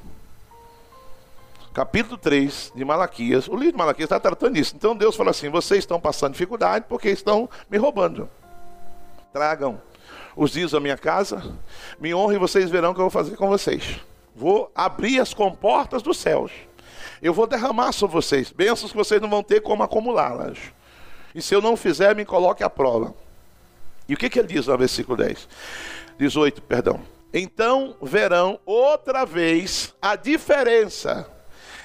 Capítulo 1.73 2.19
3 2.19 2.73
de 2.75 2.85
Malaquias. 2.85 3.49
O 3.49 3.57
livro 3.57 3.73
de 3.73 3.79
Malaquias 3.79 4.05
está 4.05 4.21
tratando 4.21 4.55
disso. 4.55 4.75
Então 4.77 4.95
Deus 4.95 5.17
fala 5.17 5.31
assim: 5.31 5.49
vocês 5.49 5.81
estão 5.81 5.99
passando 5.99 6.33
dificuldade 6.33 6.85
porque 6.87 7.09
estão 7.09 7.49
me 7.71 7.79
roubando. 7.79 8.29
Tragam 9.33 9.81
os 10.37 10.51
dias 10.51 10.73
da 10.73 10.81
minha 10.81 10.99
casa, 10.99 11.57
me 11.99 12.15
honrem 12.15 12.37
e 12.37 12.39
vocês 12.39 12.69
verão 12.71 12.91
o 12.91 12.95
que 12.95 13.01
eu 13.01 13.05
vou 13.05 13.11
fazer 13.11 13.37
com 13.37 13.49
vocês. 13.49 14.01
Vou 14.37 14.71
abrir 14.75 15.19
as 15.19 15.33
comportas 15.33 16.03
dos 16.03 16.19
céus. 16.19 16.53
Eu 17.23 17.33
vou 17.33 17.47
derramar 17.47 17.93
sobre 17.93 18.15
vocês 18.15 18.51
bênçãos 18.51 18.91
que 18.91 18.97
vocês 18.97 19.21
não 19.21 19.31
vão 19.31 19.43
ter 19.43 19.63
como 19.63 19.83
acumulá-las. 19.83 20.59
E 21.35 21.41
se 21.41 21.55
eu 21.55 21.63
não 21.63 21.77
fizer, 21.77 22.15
me 22.15 22.27
coloque 22.27 22.63
à 22.63 22.69
prova. 22.69 23.15
E 24.07 24.13
o 24.13 24.17
que, 24.17 24.29
que 24.29 24.39
ele 24.39 24.49
diz 24.49 24.67
no 24.67 24.77
versículo 24.77 25.17
10? 25.17 25.49
18, 26.19 26.61
perdão. 26.63 27.01
Então 27.33 27.97
verão 28.03 28.61
outra 28.67 29.25
vez 29.25 29.95
a 30.03 30.17
diferença 30.17 31.32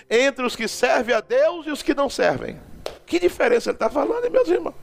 entre 0.10 0.46
os 0.46 0.56
que 0.56 0.68
servem 0.68 1.16
a 1.16 1.22
Deus 1.22 1.66
e 1.66 1.72
os 1.72 1.82
que 1.82 1.94
não 1.94 2.10
servem. 2.10 2.60
Que 3.06 3.20
diferença 3.20 3.70
ele 3.70 3.76
está 3.76 3.90
falando, 3.90 4.30
meus 4.32 4.48
irmãos? 4.48 4.76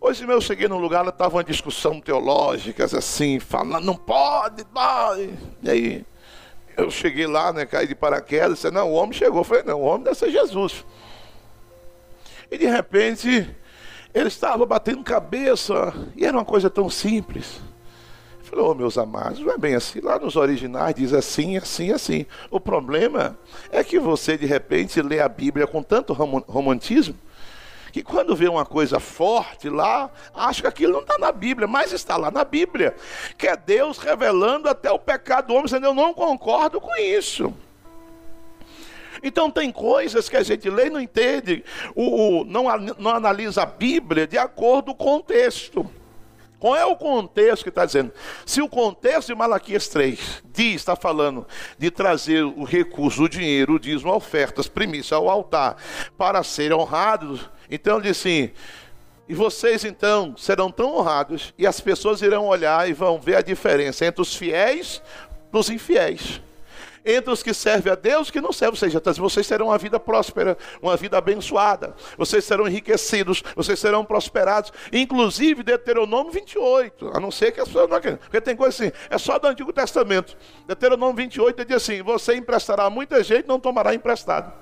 Hoje 0.00 0.24
eu 0.24 0.40
cheguei 0.40 0.66
num 0.66 0.78
lugar, 0.78 1.06
estava 1.06 1.36
uma 1.36 1.44
discussão 1.44 2.00
teológica, 2.00 2.84
assim, 2.84 3.38
falando, 3.38 3.84
não 3.84 3.94
pode, 3.94 4.64
pode. 4.64 5.32
E 5.62 5.70
aí 5.70 6.06
eu 6.76 6.90
cheguei 6.90 7.26
lá, 7.26 7.52
né, 7.52 7.64
caí 7.64 7.86
de 7.86 7.94
paraquedas, 7.94 8.54
disse, 8.54 8.70
não, 8.70 8.90
o 8.90 8.94
homem 8.94 9.12
chegou. 9.12 9.40
Eu 9.40 9.44
falei, 9.44 9.62
não, 9.62 9.80
o 9.80 9.84
homem 9.84 10.02
deve 10.02 10.16
ser 10.16 10.30
Jesus. 10.30 10.84
E 12.50 12.58
de 12.58 12.66
repente, 12.66 13.48
ele 14.12 14.28
estava 14.28 14.66
batendo 14.66 15.04
cabeça, 15.04 15.94
e 16.16 16.26
era 16.26 16.36
uma 16.36 16.44
coisa 16.44 16.68
tão 16.68 16.90
simples. 16.90 17.60
Falei, 18.52 18.66
oh, 18.66 18.74
meus 18.74 18.98
amados, 18.98 19.40
não 19.40 19.50
é 19.50 19.56
bem 19.56 19.74
assim. 19.74 20.00
Lá 20.00 20.18
nos 20.18 20.36
originais 20.36 20.94
diz 20.94 21.14
assim, 21.14 21.56
assim, 21.56 21.90
assim. 21.90 22.26
O 22.50 22.60
problema 22.60 23.34
é 23.70 23.82
que 23.82 23.98
você, 23.98 24.36
de 24.36 24.44
repente, 24.44 25.00
lê 25.00 25.20
a 25.20 25.28
Bíblia 25.28 25.66
com 25.66 25.82
tanto 25.82 26.12
romantismo, 26.12 27.14
que 27.90 28.02
quando 28.02 28.36
vê 28.36 28.48
uma 28.48 28.66
coisa 28.66 29.00
forte 29.00 29.70
lá, 29.70 30.10
acha 30.34 30.60
que 30.60 30.68
aquilo 30.68 30.92
não 30.92 31.00
está 31.00 31.16
na 31.16 31.32
Bíblia, 31.32 31.66
mas 31.66 31.92
está 31.92 32.18
lá 32.18 32.30
na 32.30 32.44
Bíblia, 32.44 32.94
que 33.38 33.48
é 33.48 33.56
Deus 33.56 33.96
revelando 33.96 34.68
até 34.68 34.90
o 34.90 34.98
pecado 34.98 35.46
do 35.46 35.54
homem, 35.54 35.64
dizendo, 35.64 35.86
eu 35.86 35.94
não 35.94 36.12
concordo 36.12 36.78
com 36.78 36.94
isso. 36.96 37.54
Então 39.22 39.50
tem 39.50 39.72
coisas 39.72 40.28
que 40.28 40.36
a 40.36 40.42
gente 40.42 40.68
lê 40.68 40.88
e 40.88 40.90
não 40.90 41.00
entende, 41.00 41.64
o, 41.94 42.40
o, 42.40 42.44
não, 42.44 42.64
não 42.98 43.12
analisa 43.12 43.62
a 43.62 43.66
Bíblia 43.66 44.26
de 44.26 44.36
acordo 44.36 44.94
com 44.94 45.16
o 45.16 45.20
contexto. 45.20 45.90
Qual 46.62 46.76
é 46.76 46.86
o 46.86 46.94
contexto 46.94 47.64
que 47.64 47.70
está 47.70 47.84
dizendo? 47.84 48.12
Se 48.46 48.62
o 48.62 48.68
contexto 48.68 49.26
de 49.26 49.34
Malaquias 49.34 49.88
3 49.88 50.44
diz, 50.44 50.76
está 50.76 50.94
falando 50.94 51.44
de 51.76 51.90
trazer 51.90 52.44
o 52.44 52.62
recurso, 52.62 53.24
o 53.24 53.28
dinheiro, 53.28 53.74
o 53.74 53.80
dízimo, 53.80 54.14
ofertas, 54.14 54.68
primícia 54.68 55.16
ao 55.16 55.28
altar, 55.28 55.76
para 56.16 56.40
serem 56.44 56.78
honrados, 56.78 57.50
então 57.68 58.00
diz 58.00 58.12
assim: 58.12 58.52
e 59.28 59.34
vocês 59.34 59.84
então 59.84 60.36
serão 60.36 60.70
tão 60.70 60.96
honrados, 60.96 61.52
e 61.58 61.66
as 61.66 61.80
pessoas 61.80 62.22
irão 62.22 62.46
olhar 62.46 62.88
e 62.88 62.92
vão 62.92 63.20
ver 63.20 63.34
a 63.34 63.42
diferença 63.42 64.06
entre 64.06 64.22
os 64.22 64.32
fiéis 64.32 65.02
e 65.52 65.58
os 65.58 65.68
infiéis 65.68 66.40
entre 67.04 67.32
os 67.32 67.42
que 67.42 67.52
servem 67.52 67.92
a 67.92 67.96
Deus 67.96 68.28
e 68.28 68.32
que 68.32 68.40
não 68.40 68.52
servem. 68.52 68.72
Ou 68.72 68.76
seja, 68.76 69.02
vocês 69.20 69.46
terão 69.46 69.66
uma 69.66 69.78
vida 69.78 69.98
próspera, 69.98 70.56
uma 70.80 70.96
vida 70.96 71.18
abençoada. 71.18 71.94
Vocês 72.16 72.44
serão 72.44 72.66
enriquecidos, 72.66 73.42
vocês 73.56 73.78
serão 73.78 74.04
prosperados. 74.04 74.72
Inclusive, 74.92 75.62
Deuteronômio 75.62 76.32
28. 76.32 77.12
A 77.14 77.20
não 77.20 77.30
ser 77.30 77.52
que 77.52 77.60
as 77.60 77.68
pessoas 77.68 77.88
não 77.88 77.96
acreditem. 77.96 78.24
Porque 78.24 78.40
tem 78.40 78.56
coisa 78.56 78.84
assim, 78.84 78.92
é 79.10 79.18
só 79.18 79.38
do 79.38 79.48
Antigo 79.48 79.72
Testamento. 79.72 80.36
Deuteronômio 80.66 81.16
28 81.16 81.64
diz 81.64 81.76
assim: 81.76 82.02
Você 82.02 82.34
emprestará 82.34 82.84
a 82.84 82.90
muita 82.90 83.22
gente, 83.22 83.46
não 83.46 83.58
tomará 83.58 83.94
emprestado. 83.94 84.52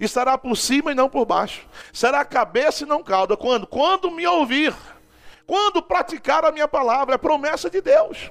Estará 0.00 0.36
por 0.36 0.56
cima 0.56 0.92
e 0.92 0.94
não 0.94 1.08
por 1.08 1.24
baixo. 1.24 1.66
Será 1.92 2.24
cabeça 2.24 2.84
e 2.84 2.86
não 2.86 3.02
cauda. 3.02 3.36
Quando? 3.36 3.66
Quando 3.66 4.10
me 4.10 4.26
ouvir. 4.26 4.74
Quando 5.46 5.82
praticar 5.82 6.44
a 6.44 6.52
minha 6.52 6.68
palavra. 6.68 7.14
É 7.14 7.18
promessa 7.18 7.70
de 7.70 7.80
Deus. 7.80 8.30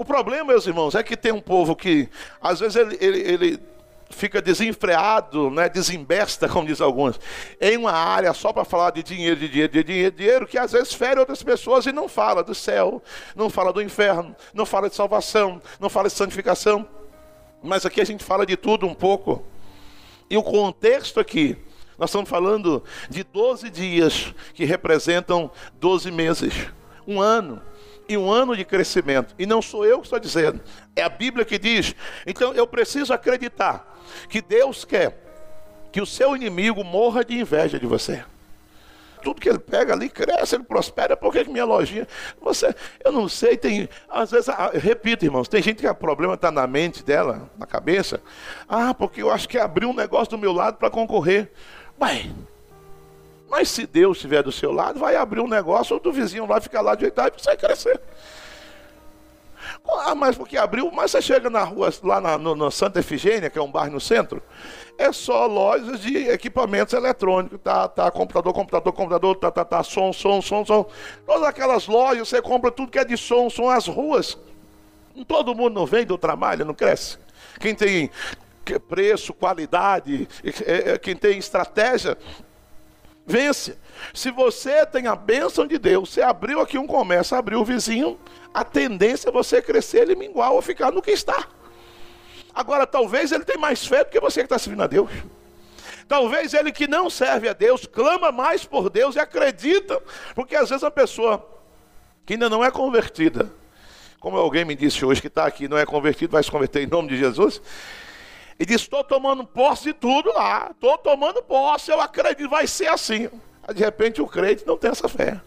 O 0.00 0.04
problema, 0.06 0.44
meus 0.46 0.66
irmãos, 0.66 0.94
é 0.94 1.02
que 1.02 1.14
tem 1.14 1.30
um 1.30 1.42
povo 1.42 1.76
que, 1.76 2.08
às 2.40 2.58
vezes, 2.58 2.74
ele, 2.74 2.96
ele, 3.02 3.18
ele 3.20 3.60
fica 4.08 4.40
desenfreado, 4.40 5.50
né, 5.50 5.68
desembesta, 5.68 6.48
como 6.48 6.66
diz 6.66 6.80
alguns, 6.80 7.20
em 7.60 7.76
uma 7.76 7.92
área 7.92 8.32
só 8.32 8.50
para 8.50 8.64
falar 8.64 8.92
de 8.92 9.02
dinheiro, 9.02 9.38
de 9.38 9.46
dinheiro, 9.46 9.70
de 9.70 9.84
dinheiro, 9.84 10.10
de 10.10 10.16
dinheiro, 10.16 10.46
que 10.46 10.56
às 10.56 10.72
vezes 10.72 10.94
fere 10.94 11.20
outras 11.20 11.42
pessoas 11.42 11.84
e 11.84 11.92
não 11.92 12.08
fala 12.08 12.42
do 12.42 12.54
céu, 12.54 13.02
não 13.36 13.50
fala 13.50 13.74
do 13.74 13.82
inferno, 13.82 14.34
não 14.54 14.64
fala 14.64 14.88
de 14.88 14.96
salvação, 14.96 15.60
não 15.78 15.90
fala 15.90 16.08
de 16.08 16.14
santificação. 16.14 16.88
Mas 17.62 17.84
aqui 17.84 18.00
a 18.00 18.06
gente 18.06 18.24
fala 18.24 18.46
de 18.46 18.56
tudo 18.56 18.86
um 18.86 18.94
pouco. 18.94 19.44
E 20.30 20.36
o 20.38 20.42
contexto 20.42 21.20
aqui, 21.20 21.58
nós 21.98 22.08
estamos 22.08 22.30
falando 22.30 22.82
de 23.10 23.22
12 23.22 23.68
dias 23.68 24.34
que 24.54 24.64
representam 24.64 25.50
12 25.78 26.10
meses, 26.10 26.54
um 27.06 27.20
ano 27.20 27.60
e 28.10 28.16
um 28.16 28.28
ano 28.28 28.56
de 28.56 28.64
crescimento. 28.64 29.32
E 29.38 29.46
não 29.46 29.62
sou 29.62 29.86
eu 29.86 29.98
que 30.00 30.06
estou 30.06 30.18
dizendo, 30.18 30.60
é 30.96 31.02
a 31.02 31.08
Bíblia 31.08 31.44
que 31.44 31.56
diz. 31.56 31.94
Então 32.26 32.52
eu 32.52 32.66
preciso 32.66 33.14
acreditar 33.14 33.96
que 34.28 34.42
Deus 34.42 34.84
quer 34.84 35.16
que 35.92 36.00
o 36.00 36.06
seu 36.06 36.34
inimigo 36.34 36.82
morra 36.82 37.24
de 37.24 37.38
inveja 37.38 37.78
de 37.78 37.86
você. 37.86 38.24
Tudo 39.22 39.40
que 39.40 39.48
ele 39.48 39.60
pega 39.60 39.92
ali 39.92 40.08
cresce, 40.08 40.56
ele 40.56 40.64
prospera. 40.64 41.16
Por 41.16 41.32
que 41.32 41.44
minha 41.44 41.64
lojinha? 41.64 42.08
Você, 42.40 42.74
eu 43.04 43.12
não 43.12 43.28
sei, 43.28 43.56
tem. 43.56 43.88
Às 44.08 44.32
vezes, 44.32 44.48
ah, 44.48 44.72
repito, 44.74 45.24
irmãos, 45.24 45.46
tem 45.46 45.62
gente 45.62 45.80
que 45.80 45.86
o 45.86 45.94
problema 45.94 46.34
está 46.34 46.50
na 46.50 46.66
mente 46.66 47.04
dela, 47.04 47.48
na 47.56 47.66
cabeça. 47.66 48.20
Ah, 48.68 48.92
porque 48.92 49.22
eu 49.22 49.30
acho 49.30 49.48
que 49.48 49.58
abriu 49.58 49.90
um 49.90 49.94
negócio 49.94 50.30
do 50.30 50.38
meu 50.38 50.52
lado 50.52 50.78
para 50.78 50.90
concorrer. 50.90 51.52
Ué, 52.00 52.30
mas 53.50 53.68
se 53.68 53.84
Deus 53.84 54.18
estiver 54.18 54.42
do 54.42 54.52
seu 54.52 54.70
lado, 54.70 55.00
vai 55.00 55.16
abrir 55.16 55.40
um 55.40 55.48
negócio, 55.48 55.94
ou 55.94 56.00
do 56.00 56.12
vizinho 56.12 56.46
lá 56.46 56.60
ficar 56.60 56.80
lá 56.80 56.94
de 56.94 57.04
oitavo 57.04 57.32
e 57.36 57.42
sai 57.42 57.56
crescer. 57.56 58.00
Ah, 59.88 60.14
mas 60.14 60.36
porque 60.36 60.56
abriu, 60.56 60.90
mas 60.92 61.10
você 61.10 61.20
chega 61.20 61.50
na 61.50 61.64
rua, 61.64 61.90
lá 62.02 62.20
na, 62.20 62.38
no, 62.38 62.54
no, 62.54 62.70
Santa 62.70 63.00
Efigênia, 63.00 63.50
que 63.50 63.58
é 63.58 63.62
um 63.62 63.70
bairro 63.70 63.92
no 63.92 64.00
centro, 64.00 64.42
é 64.96 65.12
só 65.12 65.46
lojas 65.46 66.00
de 66.00 66.28
equipamentos 66.28 66.94
eletrônicos, 66.94 67.58
tá, 67.62 67.88
tá, 67.88 68.10
computador, 68.10 68.52
computador, 68.52 68.92
computador, 68.92 69.36
tá, 69.36 69.50
tá, 69.50 69.64
tá, 69.64 69.82
som, 69.82 70.12
som, 70.12 70.40
som, 70.40 70.64
som. 70.64 70.86
Todas 71.26 71.42
aquelas 71.42 71.86
lojas, 71.88 72.28
você 72.28 72.40
compra 72.40 72.70
tudo 72.70 72.90
que 72.90 72.98
é 72.98 73.04
de 73.04 73.16
som, 73.16 73.50
som, 73.50 73.68
as 73.68 73.86
ruas. 73.86 74.38
Todo 75.26 75.54
mundo 75.54 75.74
não 75.74 75.86
vem 75.86 76.06
do 76.06 76.16
trabalho, 76.16 76.64
não 76.64 76.74
cresce. 76.74 77.18
Quem 77.58 77.74
tem 77.74 78.10
preço, 78.88 79.34
qualidade, 79.34 80.28
é, 80.64 80.92
é, 80.92 80.98
quem 80.98 81.16
tem 81.16 81.38
estratégia, 81.38 82.16
vence. 83.30 83.78
Se 84.12 84.30
você 84.30 84.84
tem 84.84 85.06
a 85.06 85.16
bênção 85.16 85.66
de 85.66 85.78
Deus, 85.78 86.10
você 86.10 86.22
abriu 86.22 86.60
aqui 86.60 86.76
um 86.76 86.86
comércio, 86.86 87.36
abriu 87.36 87.60
o 87.60 87.64
vizinho, 87.64 88.18
a 88.52 88.64
tendência 88.64 89.28
é 89.28 89.32
você 89.32 89.62
crescer, 89.62 90.02
ele 90.02 90.16
minguar 90.16 90.52
ou 90.52 90.60
ficar 90.60 90.90
no 90.90 91.00
que 91.00 91.12
está. 91.12 91.46
Agora, 92.54 92.86
talvez 92.86 93.32
ele 93.32 93.44
tenha 93.44 93.58
mais 93.58 93.86
fé 93.86 94.04
do 94.04 94.10
que 94.10 94.20
você 94.20 94.40
que 94.40 94.46
está 94.46 94.58
servindo 94.58 94.82
a 94.82 94.86
Deus. 94.86 95.10
Talvez 96.08 96.52
ele 96.52 96.72
que 96.72 96.88
não 96.88 97.08
serve 97.08 97.48
a 97.48 97.52
Deus, 97.52 97.86
clama 97.86 98.32
mais 98.32 98.64
por 98.64 98.90
Deus 98.90 99.14
e 99.14 99.20
acredita, 99.20 100.02
porque 100.34 100.56
às 100.56 100.68
vezes 100.68 100.82
a 100.82 100.90
pessoa 100.90 101.48
que 102.26 102.32
ainda 102.32 102.50
não 102.50 102.64
é 102.64 102.70
convertida, 102.70 103.50
como 104.18 104.36
alguém 104.36 104.64
me 104.64 104.74
disse 104.74 105.04
hoje 105.04 105.20
que 105.20 105.28
está 105.28 105.46
aqui, 105.46 105.68
não 105.68 105.78
é 105.78 105.86
convertido, 105.86 106.32
vai 106.32 106.42
se 106.42 106.50
converter 106.50 106.82
em 106.82 106.86
nome 106.86 107.08
de 107.08 107.16
Jesus, 107.16 107.62
e 108.60 108.66
disse: 108.66 108.84
Estou 108.84 109.02
tomando 109.02 109.44
posse 109.46 109.84
de 109.84 109.94
tudo 109.94 110.30
lá, 110.34 110.68
estou 110.70 110.98
tomando 110.98 111.42
posse, 111.42 111.90
eu 111.90 111.98
acredito, 111.98 112.50
vai 112.50 112.66
ser 112.66 112.88
assim. 112.88 113.30
De 113.74 113.82
repente 113.82 114.20
o 114.20 114.26
crente 114.26 114.66
não 114.66 114.76
tem 114.76 114.90
essa 114.90 115.08
fé. 115.08 115.40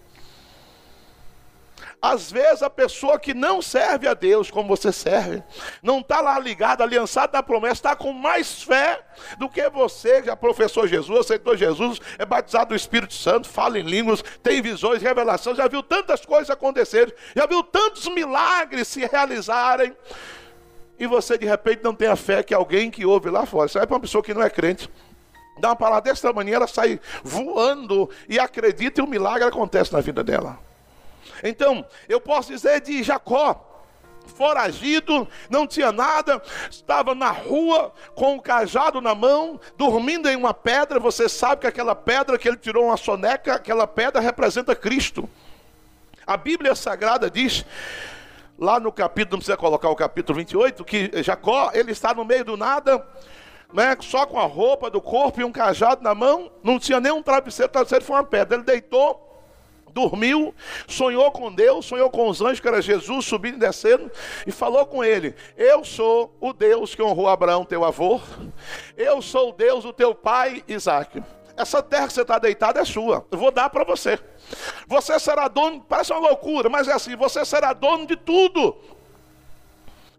Às 2.01 2.29
vezes 2.29 2.61
a 2.61 2.69
pessoa 2.69 3.17
que 3.17 3.33
não 3.33 3.61
serve 3.61 4.09
a 4.09 4.13
Deus 4.13 4.51
como 4.51 4.67
você 4.67 4.91
serve, 4.91 5.41
não 5.81 5.99
está 5.99 6.19
lá 6.19 6.37
ligada, 6.37 6.83
aliançada 6.83 7.37
na 7.37 7.43
promessa, 7.43 7.75
está 7.75 7.95
com 7.95 8.11
mais 8.11 8.61
fé 8.61 8.99
do 9.37 9.47
que 9.47 9.69
você, 9.69 10.21
já 10.21 10.35
professou 10.35 10.85
Jesus, 10.85 11.19
aceitou 11.21 11.55
Jesus, 11.55 12.01
é 12.17 12.25
batizado 12.25 12.69
do 12.69 12.75
Espírito 12.75 13.13
Santo, 13.13 13.47
fala 13.47 13.79
em 13.79 13.83
línguas, 13.83 14.21
tem 14.41 14.61
visões, 14.61 15.01
revelações, 15.01 15.55
já 15.55 15.67
viu 15.67 15.81
tantas 15.81 16.25
coisas 16.25 16.49
acontecerem, 16.49 17.13
já 17.33 17.45
viu 17.45 17.63
tantos 17.63 18.09
milagres 18.09 18.89
se 18.89 19.05
realizarem. 19.05 19.95
E 20.99 21.07
você 21.07 21.37
de 21.37 21.45
repente 21.45 21.83
não 21.83 21.93
tem 21.93 22.07
a 22.07 22.15
fé 22.15 22.43
que 22.43 22.53
alguém 22.53 22.91
que 22.91 23.05
ouve 23.05 23.29
lá 23.29 23.45
fora. 23.45 23.69
É 23.75 23.85
para 23.85 23.95
uma 23.95 23.99
pessoa 23.99 24.23
que 24.23 24.33
não 24.33 24.41
é 24.41 24.49
crente. 24.49 24.89
Dá 25.59 25.69
uma 25.69 25.75
palavra 25.75 26.01
dessa 26.01 26.31
manhã, 26.33 26.55
ela 26.55 26.67
sai 26.67 26.99
voando 27.23 28.09
e 28.27 28.39
acredita 28.39 29.01
e 29.01 29.03
o 29.03 29.07
milagre 29.07 29.47
acontece 29.47 29.93
na 29.93 30.01
vida 30.01 30.23
dela. 30.23 30.57
Então, 31.43 31.85
eu 32.09 32.19
posso 32.19 32.49
dizer 32.49 32.81
de 32.81 33.03
Jacó, 33.03 33.73
foragido, 34.25 35.27
não 35.49 35.67
tinha 35.67 35.91
nada, 35.91 36.41
estava 36.69 37.13
na 37.13 37.29
rua 37.29 37.93
com 38.15 38.35
o 38.35 38.41
cajado 38.41 39.01
na 39.01 39.13
mão, 39.13 39.59
dormindo 39.77 40.29
em 40.29 40.35
uma 40.35 40.53
pedra. 40.53 40.99
Você 40.99 41.29
sabe 41.29 41.61
que 41.61 41.67
aquela 41.67 41.95
pedra 41.95 42.37
que 42.37 42.47
ele 42.47 42.57
tirou 42.57 42.85
uma 42.85 42.97
soneca, 42.97 43.55
aquela 43.55 43.85
pedra 43.85 44.21
representa 44.21 44.75
Cristo. 44.75 45.29
A 46.25 46.37
Bíblia 46.37 46.73
Sagrada 46.73 47.29
diz, 47.29 47.65
lá 48.63 48.79
no 48.79 48.91
capítulo, 48.91 49.33
não 49.33 49.39
precisa 49.39 49.57
colocar 49.57 49.89
o 49.89 49.95
capítulo 49.95 50.39
28, 50.39 50.85
que 50.85 51.11
Jacó, 51.21 51.69
ele 51.73 51.91
está 51.91 52.13
no 52.13 52.23
meio 52.23 52.45
do 52.45 52.55
nada, 52.55 53.05
né, 53.73 53.95
só 53.99 54.25
com 54.25 54.39
a 54.39 54.45
roupa 54.45 54.89
do 54.89 55.01
corpo 55.01 55.41
e 55.41 55.43
um 55.43 55.51
cajado 55.51 56.01
na 56.01 56.15
mão, 56.15 56.49
não 56.63 56.79
tinha 56.79 56.99
nem 56.99 57.11
um 57.11 57.21
travesseiro, 57.21 57.69
o 57.69 57.73
travesseiro 57.73 58.05
foi 58.05 58.15
uma 58.15 58.23
pedra. 58.23 58.55
Ele 58.55 58.63
deitou, 58.63 59.43
dormiu, 59.91 60.55
sonhou 60.87 61.29
com 61.31 61.51
Deus, 61.51 61.85
sonhou 61.85 62.09
com 62.09 62.29
os 62.29 62.41
anjos, 62.41 62.61
que 62.61 62.67
era 62.67 62.81
Jesus 62.81 63.25
subindo 63.25 63.57
e 63.57 63.59
descendo, 63.59 64.09
e 64.47 64.51
falou 64.51 64.85
com 64.85 65.03
ele: 65.03 65.35
Eu 65.57 65.83
sou 65.83 66.33
o 66.39 66.53
Deus 66.53 66.95
que 66.95 67.03
honrou 67.03 67.27
Abraão, 67.27 67.65
teu 67.65 67.83
avô, 67.83 68.21
eu 68.95 69.21
sou 69.21 69.49
o 69.49 69.53
Deus 69.53 69.83
do 69.83 69.91
teu 69.91 70.15
pai 70.15 70.63
Isaac. 70.67 71.21
Essa 71.55 71.83
terra 71.83 72.07
que 72.07 72.13
você 72.13 72.21
está 72.21 72.39
deitado 72.39 72.79
é 72.79 72.85
sua, 72.85 73.25
eu 73.31 73.37
vou 73.37 73.51
dar 73.51 73.69
para 73.69 73.83
você. 73.83 74.19
Você 74.87 75.19
será 75.19 75.47
dono, 75.47 75.81
parece 75.81 76.11
uma 76.11 76.27
loucura, 76.27 76.69
mas 76.69 76.87
é 76.87 76.93
assim: 76.93 77.15
você 77.15 77.45
será 77.45 77.73
dono 77.73 78.07
de 78.07 78.15
tudo. 78.15 78.75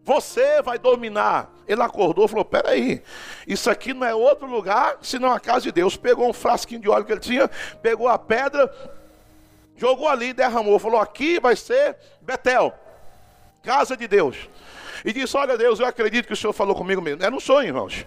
Você 0.04 0.60
vai 0.62 0.78
dominar. 0.78 1.50
Ele 1.66 1.82
acordou 1.82 2.26
e 2.26 2.28
falou: 2.28 2.44
Peraí, 2.44 3.02
isso 3.46 3.70
aqui 3.70 3.92
não 3.92 4.06
é 4.06 4.14
outro 4.14 4.46
lugar 4.46 4.98
senão 5.02 5.32
a 5.32 5.40
casa 5.40 5.62
de 5.62 5.72
Deus. 5.72 5.96
Pegou 5.96 6.28
um 6.28 6.32
frasquinho 6.32 6.80
de 6.80 6.88
óleo 6.88 7.04
que 7.04 7.12
ele 7.12 7.20
tinha, 7.20 7.48
pegou 7.82 8.06
a 8.06 8.18
pedra, 8.18 8.70
Jogou 9.76 10.08
ali, 10.08 10.32
derramou, 10.32 10.78
falou: 10.78 11.00
aqui 11.00 11.40
vai 11.40 11.56
ser 11.56 11.96
Betel, 12.20 12.72
casa 13.62 13.96
de 13.96 14.06
Deus. 14.06 14.36
E 15.04 15.12
disse: 15.12 15.36
Olha, 15.36 15.58
Deus, 15.58 15.80
eu 15.80 15.86
acredito 15.86 16.26
que 16.26 16.32
o 16.32 16.36
Senhor 16.36 16.52
falou 16.52 16.74
comigo 16.74 17.02
mesmo. 17.02 17.22
Era 17.22 17.34
um 17.34 17.40
sonho, 17.40 17.68
irmãos. 17.68 18.06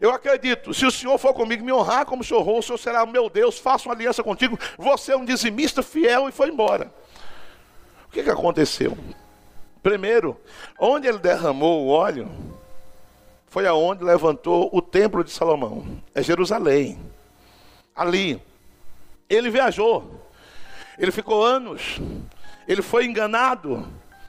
Eu 0.00 0.10
acredito, 0.12 0.72
se 0.72 0.86
o 0.86 0.90
Senhor 0.90 1.18
for 1.18 1.34
comigo, 1.34 1.62
me 1.62 1.72
honrar 1.72 2.06
como 2.06 2.24
Senhor 2.24 2.40
honrou, 2.40 2.60
o 2.60 2.62
Senhor 2.62 2.78
será 2.78 3.04
meu 3.04 3.28
Deus, 3.28 3.58
faço 3.58 3.88
uma 3.88 3.94
aliança 3.94 4.22
contigo. 4.22 4.58
Você 4.78 5.12
é 5.12 5.16
um 5.16 5.24
dizimista 5.24 5.82
fiel 5.82 6.28
e 6.28 6.32
foi 6.32 6.48
embora. 6.48 6.90
O 8.08 8.10
que, 8.10 8.22
que 8.22 8.30
aconteceu? 8.30 8.96
Primeiro, 9.82 10.40
onde 10.78 11.06
ele 11.06 11.18
derramou 11.18 11.84
o 11.84 11.88
óleo, 11.88 12.30
foi 13.46 13.66
aonde 13.66 14.02
levantou 14.02 14.70
o 14.72 14.80
templo 14.80 15.22
de 15.22 15.30
Salomão. 15.30 16.02
É 16.14 16.22
Jerusalém. 16.22 16.98
Ali. 17.94 18.42
Ele 19.28 19.50
viajou. 19.50 20.20
Ele 20.98 21.10
ficou 21.10 21.42
anos, 21.42 21.98
ele 22.68 22.82
foi 22.82 23.06
enganado, 23.06 23.88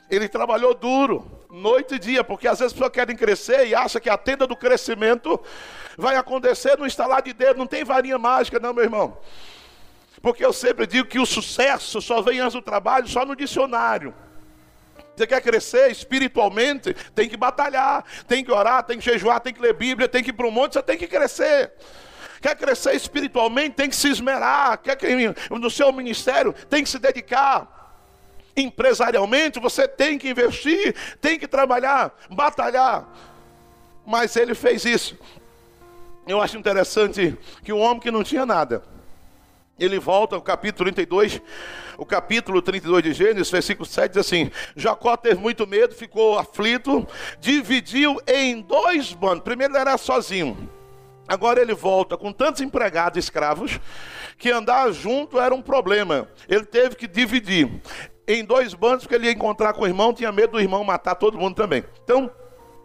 ele 0.10 0.30
trabalhou 0.30 0.74
duro, 0.74 1.30
noite 1.52 1.96
e 1.96 2.00
dia, 2.00 2.24
porque 2.24 2.48
às 2.48 2.60
vezes 2.60 2.72
as 2.72 2.74
pessoas 2.74 2.92
querem 2.92 3.16
crescer 3.16 3.68
e 3.68 3.76
acham 3.76 4.00
que 4.00 4.10
a 4.10 4.18
tenda 4.18 4.48
do 4.48 4.56
crescimento 4.56 5.40
vai 5.98 6.16
acontecer 6.16 6.78
no 6.78 6.88
instalar 6.88 7.22
de 7.22 7.34
dedo, 7.34 7.58
não 7.58 7.68
tem 7.68 7.84
varinha 7.84 8.18
mágica, 8.18 8.60
não, 8.60 8.74
meu 8.74 8.84
irmão. 8.84 9.18
Porque 10.22 10.46
eu 10.46 10.54
sempre 10.54 10.88
digo 10.88 11.08
que 11.08 11.20
o 11.20 11.26
sucesso 11.26 12.02
só 12.02 12.22
vem 12.22 12.40
antes 12.40 12.54
do 12.54 12.62
trabalho, 12.62 13.08
só 13.08 13.26
no 13.26 13.36
dicionário. 13.36 14.14
Você 15.16 15.28
quer 15.28 15.42
crescer 15.42 15.92
espiritualmente, 15.92 16.94
tem 17.14 17.28
que 17.28 17.36
batalhar, 17.36 18.06
tem 18.28 18.44
que 18.44 18.52
orar, 18.52 18.84
tem 18.84 18.98
que 18.98 19.04
jejuar, 19.04 19.42
tem 19.42 19.54
que 19.54 19.62
ler 19.62 19.74
Bíblia, 19.74 20.08
tem 20.08 20.24
que 20.24 20.30
ir 20.30 20.34
para 20.34 20.48
o 20.48 20.52
monte, 20.52 20.74
você 20.74 20.84
tem 20.84 20.98
que 20.98 21.08
crescer. 21.08 21.74
Quer 22.40 22.56
crescer 22.56 22.96
espiritualmente, 22.96 23.76
tem 23.76 23.90
que 23.90 23.96
se 23.96 24.10
esmerar. 24.10 24.78
Quer 24.78 24.96
que 24.96 25.08
no 25.50 25.70
seu 25.70 25.92
ministério 25.92 26.54
tem 26.70 26.84
que 26.84 26.90
se 26.90 26.98
dedicar. 26.98 27.81
Empresarialmente, 28.56 29.60
você 29.60 29.88
tem 29.88 30.18
que 30.18 30.30
investir, 30.30 30.96
tem 31.20 31.40
que 31.40 31.48
trabalhar, 31.48 32.14
batalhar. 32.30 33.08
Mas 34.06 34.36
ele 34.36 34.54
fez 34.54 34.86
isso. 34.86 35.18
Eu 36.28 36.42
acho 36.42 36.58
interessante 36.58 37.38
que 37.64 37.74
o 37.74 37.78
homem 37.78 38.00
que 38.00 38.12
não 38.12 38.24
tinha 38.24 38.46
nada, 38.46 38.84
ele 39.80 40.00
volta 40.00 40.36
ao 40.36 40.42
capítulo 40.42 40.92
32, 40.92 41.42
o 41.98 42.06
capítulo 42.06 42.62
32 42.62 43.04
de 43.04 43.14
Gênesis, 43.14 43.50
versículo 43.50 43.86
7 43.86 44.12
diz 44.12 44.18
assim: 44.18 44.52
Jacó 44.76 45.18
teve 45.18 45.40
muito 45.40 45.66
medo, 45.66 45.96
ficou 45.96 46.38
aflito, 46.38 47.08
dividiu 47.40 48.20
em 48.28 48.62
dois 48.62 49.14
bandos. 49.14 49.44
Primeiro 49.44 49.74
ele 49.74 49.82
era 49.82 49.98
sozinho. 49.98 50.70
Agora 51.28 51.62
ele 51.62 51.74
volta 51.74 52.18
com 52.18 52.32
tantos 52.32 52.62
empregados 52.62 53.18
escravos 53.18 53.80
que 54.38 54.52
andar 54.52 54.92
junto 54.92 55.40
era 55.40 55.54
um 55.54 55.62
problema. 55.62 56.28
Ele 56.50 56.66
teve 56.66 56.96
que 56.96 57.08
dividir 57.08 57.70
em 58.28 58.44
dois 58.44 58.74
bandos, 58.74 59.04
porque 59.04 59.16
ele 59.16 59.28
ia 59.28 59.32
encontrar 59.32 59.74
com 59.74 59.84
o 59.84 59.88
irmão, 59.88 60.14
tinha 60.14 60.32
medo 60.32 60.54
do 60.54 60.60
irmão 60.60 60.84
matar 60.84 61.16
todo 61.16 61.38
mundo 61.38 61.56
também. 61.56 61.84
Então, 62.04 62.32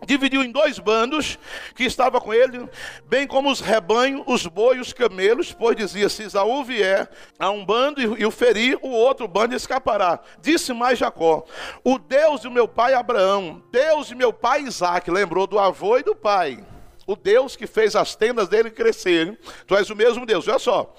dividiu 0.05 0.43
em 0.43 0.51
dois 0.51 0.79
bandos 0.79 1.39
que 1.75 1.85
estava 1.85 2.21
com 2.21 2.33
ele, 2.33 2.69
bem 3.07 3.27
como 3.27 3.51
os 3.51 3.61
rebanhos, 3.61 4.23
os 4.27 4.47
bois, 4.47 4.81
os 4.81 4.93
camelos, 4.93 5.53
pois 5.53 5.77
dizia: 5.77 6.09
se 6.09 6.25
Isaú 6.25 6.65
vier 6.65 7.09
a 7.39 7.51
um 7.51 7.65
bando 7.65 8.01
e 8.01 8.25
o 8.25 8.31
ferir, 8.31 8.79
o 8.83 8.89
outro 8.89 9.27
bando 9.27 9.55
escapará. 9.55 10.21
Disse 10.41 10.73
mais 10.73 10.99
Jacó: 10.99 11.45
o 11.85 11.99
Deus 11.99 12.41
de 12.41 12.51
meu 12.51 12.67
pai 12.69 12.95
Abraão, 12.95 13.63
Deus 13.71 14.09
de 14.09 14.15
meu 14.15 14.33
pai 14.33 14.63
Isaac, 14.63 15.11
lembrou 15.11 15.47
do 15.47 15.59
avô 15.59 15.99
e 15.99 16.03
do 16.03 16.15
pai 16.15 16.65
o 17.07 17.15
Deus 17.15 17.55
que 17.55 17.67
fez 17.67 17.95
as 17.95 18.17
tendas 18.17 18.49
dele 18.49 18.71
crescerem. 18.71 19.39
Tu 19.67 19.77
és 19.77 19.89
o 19.89 19.97
mesmo 19.97 20.27
Deus, 20.27 20.49
olha 20.49 20.59
só. 20.59 20.93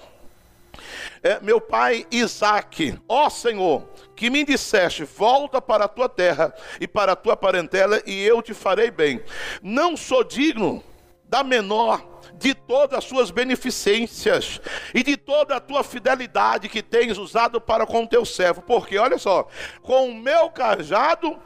É, 1.22 1.40
meu 1.40 1.60
pai 1.60 2.06
Isaac, 2.10 2.98
ó 3.08 3.28
Senhor, 3.28 3.88
que 4.18 4.28
me 4.28 4.44
disseste: 4.44 5.04
volta 5.04 5.62
para 5.62 5.84
a 5.84 5.88
tua 5.88 6.08
terra 6.08 6.52
e 6.80 6.88
para 6.88 7.12
a 7.12 7.16
tua 7.16 7.36
parentela, 7.36 8.02
e 8.04 8.20
eu 8.20 8.42
te 8.42 8.52
farei 8.52 8.90
bem. 8.90 9.22
Não 9.62 9.96
sou 9.96 10.24
digno 10.24 10.82
da 11.24 11.44
menor 11.44 12.20
de 12.34 12.52
todas 12.52 12.98
as 12.98 13.04
suas 13.04 13.30
beneficências 13.30 14.60
e 14.92 15.02
de 15.02 15.16
toda 15.16 15.56
a 15.56 15.60
tua 15.60 15.84
fidelidade 15.84 16.68
que 16.68 16.82
tens 16.82 17.16
usado 17.16 17.60
para 17.60 17.86
com 17.86 18.02
o 18.02 18.06
teu 18.06 18.24
servo, 18.24 18.62
porque 18.62 18.98
olha 18.98 19.18
só, 19.18 19.46
com 19.82 20.10
o 20.10 20.14
meu 20.14 20.50
cajado 20.50 21.38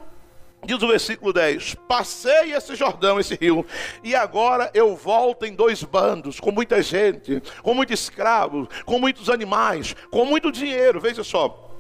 Diz 0.65 0.81
o 0.81 0.87
versículo 0.87 1.33
10: 1.33 1.75
Passei 1.89 2.53
esse 2.53 2.77
Jordão, 2.77 3.19
esse 3.19 3.35
rio, 3.35 3.67
e 4.05 4.15
agora 4.15 4.71
eu 4.73 4.95
volto 4.95 5.45
em 5.45 5.53
dois 5.53 5.83
bandos, 5.83 6.39
com 6.39 6.53
muita 6.53 6.81
gente, 6.81 7.43
com 7.65 7.75
muitos 7.75 7.99
escravos, 7.99 8.69
com 8.87 8.97
muitos 8.97 9.29
animais, 9.29 9.97
com 10.09 10.25
muito 10.25 10.53
dinheiro. 10.53 11.01
Veja 11.01 11.25
só. 11.25 11.72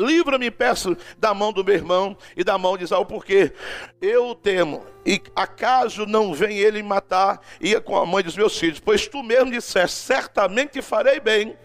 Livra-me, 0.00 0.50
peço, 0.50 0.96
da 1.18 1.34
mão 1.34 1.52
do 1.52 1.64
meu 1.64 1.74
irmão 1.74 2.16
e 2.36 2.42
da 2.42 2.56
mão 2.56 2.76
de 2.76 2.84
Isaú, 2.84 3.04
porque 3.04 3.52
eu 4.00 4.34
temo, 4.34 4.84
e 5.04 5.20
acaso 5.36 6.06
não 6.06 6.34
vem 6.34 6.58
ele 6.58 6.82
matar, 6.82 7.40
e 7.60 7.78
com 7.80 7.96
a 7.96 8.06
mãe 8.06 8.22
dos 8.22 8.36
meus 8.36 8.58
filhos, 8.58 8.80
pois 8.80 9.06
tu 9.06 9.22
mesmo 9.22 9.50
disseste: 9.50 9.96
certamente 9.96 10.80
farei 10.82 11.20
bem 11.20 11.56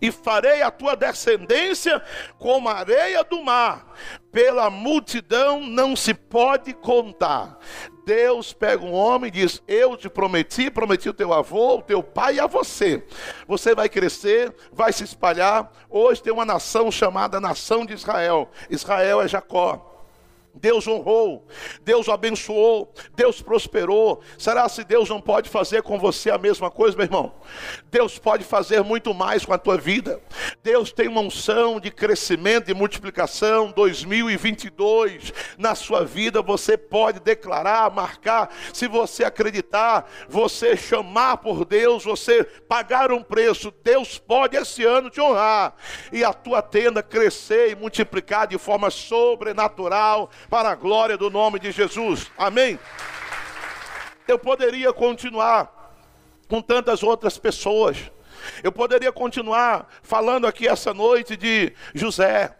e 0.00 0.10
farei 0.10 0.62
a 0.62 0.70
tua 0.70 0.94
descendência 0.94 2.02
como 2.38 2.68
a 2.68 2.74
areia 2.74 3.24
do 3.24 3.42
mar, 3.42 3.86
pela 4.32 4.70
multidão 4.70 5.60
não 5.60 5.96
se 5.96 6.12
pode 6.14 6.72
contar. 6.74 7.58
Deus 8.04 8.52
pega 8.52 8.84
um 8.84 8.92
homem 8.92 9.28
e 9.28 9.30
diz: 9.30 9.62
Eu 9.68 9.96
te 9.96 10.08
prometi, 10.08 10.70
prometi 10.70 11.08
o 11.08 11.14
teu 11.14 11.32
avô, 11.32 11.76
o 11.76 11.82
teu 11.82 12.02
pai 12.02 12.36
e 12.36 12.40
a 12.40 12.46
você. 12.46 13.04
Você 13.46 13.74
vai 13.74 13.88
crescer, 13.88 14.54
vai 14.72 14.92
se 14.92 15.04
espalhar. 15.04 15.70
Hoje 15.90 16.22
tem 16.22 16.32
uma 16.32 16.44
nação 16.44 16.90
chamada 16.90 17.40
Nação 17.40 17.84
de 17.84 17.92
Israel. 17.92 18.50
Israel 18.70 19.20
é 19.20 19.28
Jacó. 19.28 19.87
Deus 20.54 20.86
honrou, 20.86 21.46
Deus 21.82 22.08
abençoou, 22.08 22.92
Deus 23.14 23.40
prosperou. 23.40 24.20
Será 24.36 24.68
se 24.68 24.82
Deus 24.82 25.08
não 25.08 25.20
pode 25.20 25.48
fazer 25.48 25.82
com 25.82 25.98
você 25.98 26.30
a 26.30 26.38
mesma 26.38 26.70
coisa, 26.70 26.96
meu 26.96 27.06
irmão? 27.06 27.34
Deus 27.90 28.18
pode 28.18 28.44
fazer 28.44 28.82
muito 28.82 29.14
mais 29.14 29.44
com 29.44 29.52
a 29.52 29.58
tua 29.58 29.76
vida. 29.76 30.20
Deus 30.62 30.92
tem 30.92 31.08
uma 31.08 31.20
unção 31.20 31.78
de 31.78 31.90
crescimento 31.90 32.70
e 32.70 32.74
multiplicação 32.74 33.72
2022 33.72 35.32
na 35.56 35.74
sua 35.74 36.04
vida. 36.04 36.42
Você 36.42 36.76
pode 36.76 37.20
declarar, 37.20 37.90
marcar, 37.92 38.50
se 38.72 38.88
você 38.88 39.24
acreditar, 39.24 40.10
você 40.28 40.76
chamar 40.76 41.38
por 41.38 41.64
Deus, 41.64 42.04
você 42.04 42.42
pagar 42.42 43.12
um 43.12 43.22
preço. 43.22 43.72
Deus 43.82 44.18
pode 44.18 44.56
esse 44.56 44.84
ano 44.84 45.10
te 45.10 45.20
honrar 45.20 45.74
e 46.12 46.24
a 46.24 46.32
tua 46.32 46.62
tenda 46.62 47.02
crescer 47.02 47.70
e 47.70 47.76
multiplicar 47.76 48.46
de 48.46 48.58
forma 48.58 48.90
sobrenatural 48.90 50.30
para 50.48 50.70
a 50.70 50.74
glória 50.74 51.16
do 51.16 51.30
nome 51.30 51.58
de 51.58 51.70
Jesus. 51.70 52.30
Amém? 52.36 52.78
Eu 54.26 54.38
poderia 54.38 54.92
continuar 54.92 55.94
com 56.48 56.60
tantas 56.60 57.02
outras 57.02 57.38
pessoas. 57.38 58.10
Eu 58.62 58.72
poderia 58.72 59.12
continuar 59.12 59.88
falando 60.02 60.46
aqui 60.46 60.66
essa 60.66 60.94
noite 60.94 61.36
de 61.36 61.72
José, 61.94 62.56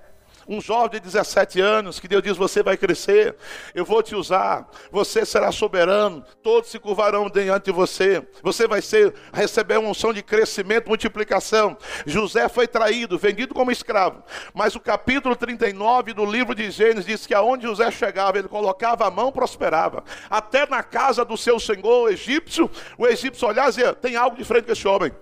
um 0.48 0.61
jovem 0.61 0.98
de 0.98 1.00
17 1.00 1.61
anos, 1.61 2.00
que 2.00 2.08
Deus 2.08 2.22
diz: 2.22 2.37
Você 2.37 2.62
vai 2.62 2.76
crescer, 2.76 3.37
eu 3.74 3.84
vou 3.84 4.02
te 4.02 4.14
usar, 4.14 4.68
você 4.90 5.26
será 5.26 5.52
soberano, 5.52 6.24
todos 6.42 6.70
se 6.70 6.78
curvarão 6.78 7.28
diante 7.28 7.66
de 7.66 7.72
você, 7.72 8.26
você 8.42 8.66
vai 8.66 8.80
ser, 8.80 9.14
receber 9.32 9.78
uma 9.78 9.90
unção 9.90 10.12
de 10.12 10.22
crescimento, 10.22 10.88
multiplicação. 10.88 11.76
José 12.06 12.48
foi 12.48 12.66
traído, 12.66 13.18
vendido 13.18 13.54
como 13.54 13.70
escravo, 13.70 14.22
mas 14.54 14.74
o 14.74 14.80
capítulo 14.80 15.37
39 15.37 16.14
do 16.14 16.24
livro 16.24 16.54
de 16.54 16.70
Gênesis 16.70 17.04
diz 17.04 17.26
que 17.26 17.34
aonde 17.34 17.66
José 17.66 17.90
chegava, 17.90 18.38
ele 18.38 18.48
colocava 18.48 19.06
a 19.06 19.11
mão, 19.11 19.30
prosperava, 19.30 20.02
até 20.30 20.66
na 20.66 20.82
casa 20.82 21.24
do 21.24 21.37
seu 21.37 21.61
senhor 21.61 22.04
o 22.04 22.08
egípcio, 22.08 22.70
o 22.96 23.06
egípcio 23.06 23.46
olhava 23.46 23.68
e 23.68 23.72
dizia: 23.72 23.92
Tem 23.92 24.16
algo 24.16 24.37
diferente 24.37 24.64
com 24.64 24.72
esse 24.72 24.88
homem. 24.88 25.12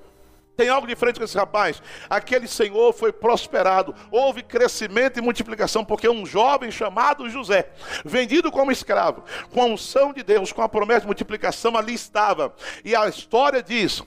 Tem 0.56 0.68
algo 0.68 0.86
diferente 0.86 1.18
com 1.18 1.24
esse 1.24 1.36
rapaz. 1.36 1.82
Aquele 2.08 2.48
senhor 2.48 2.92
foi 2.94 3.12
prosperado. 3.12 3.94
Houve 4.10 4.42
crescimento 4.42 5.18
e 5.18 5.22
multiplicação, 5.22 5.84
porque 5.84 6.08
um 6.08 6.24
jovem 6.24 6.70
chamado 6.70 7.28
José, 7.28 7.68
vendido 8.04 8.50
como 8.50 8.72
escravo, 8.72 9.24
com 9.52 9.60
a 9.60 9.66
unção 9.66 10.12
de 10.12 10.22
Deus, 10.22 10.52
com 10.52 10.62
a 10.62 10.68
promessa 10.68 11.00
de 11.00 11.06
multiplicação, 11.06 11.76
ali 11.76 11.92
estava. 11.92 12.54
E 12.84 12.96
a 12.96 13.06
história 13.06 13.62
diz 13.62 14.02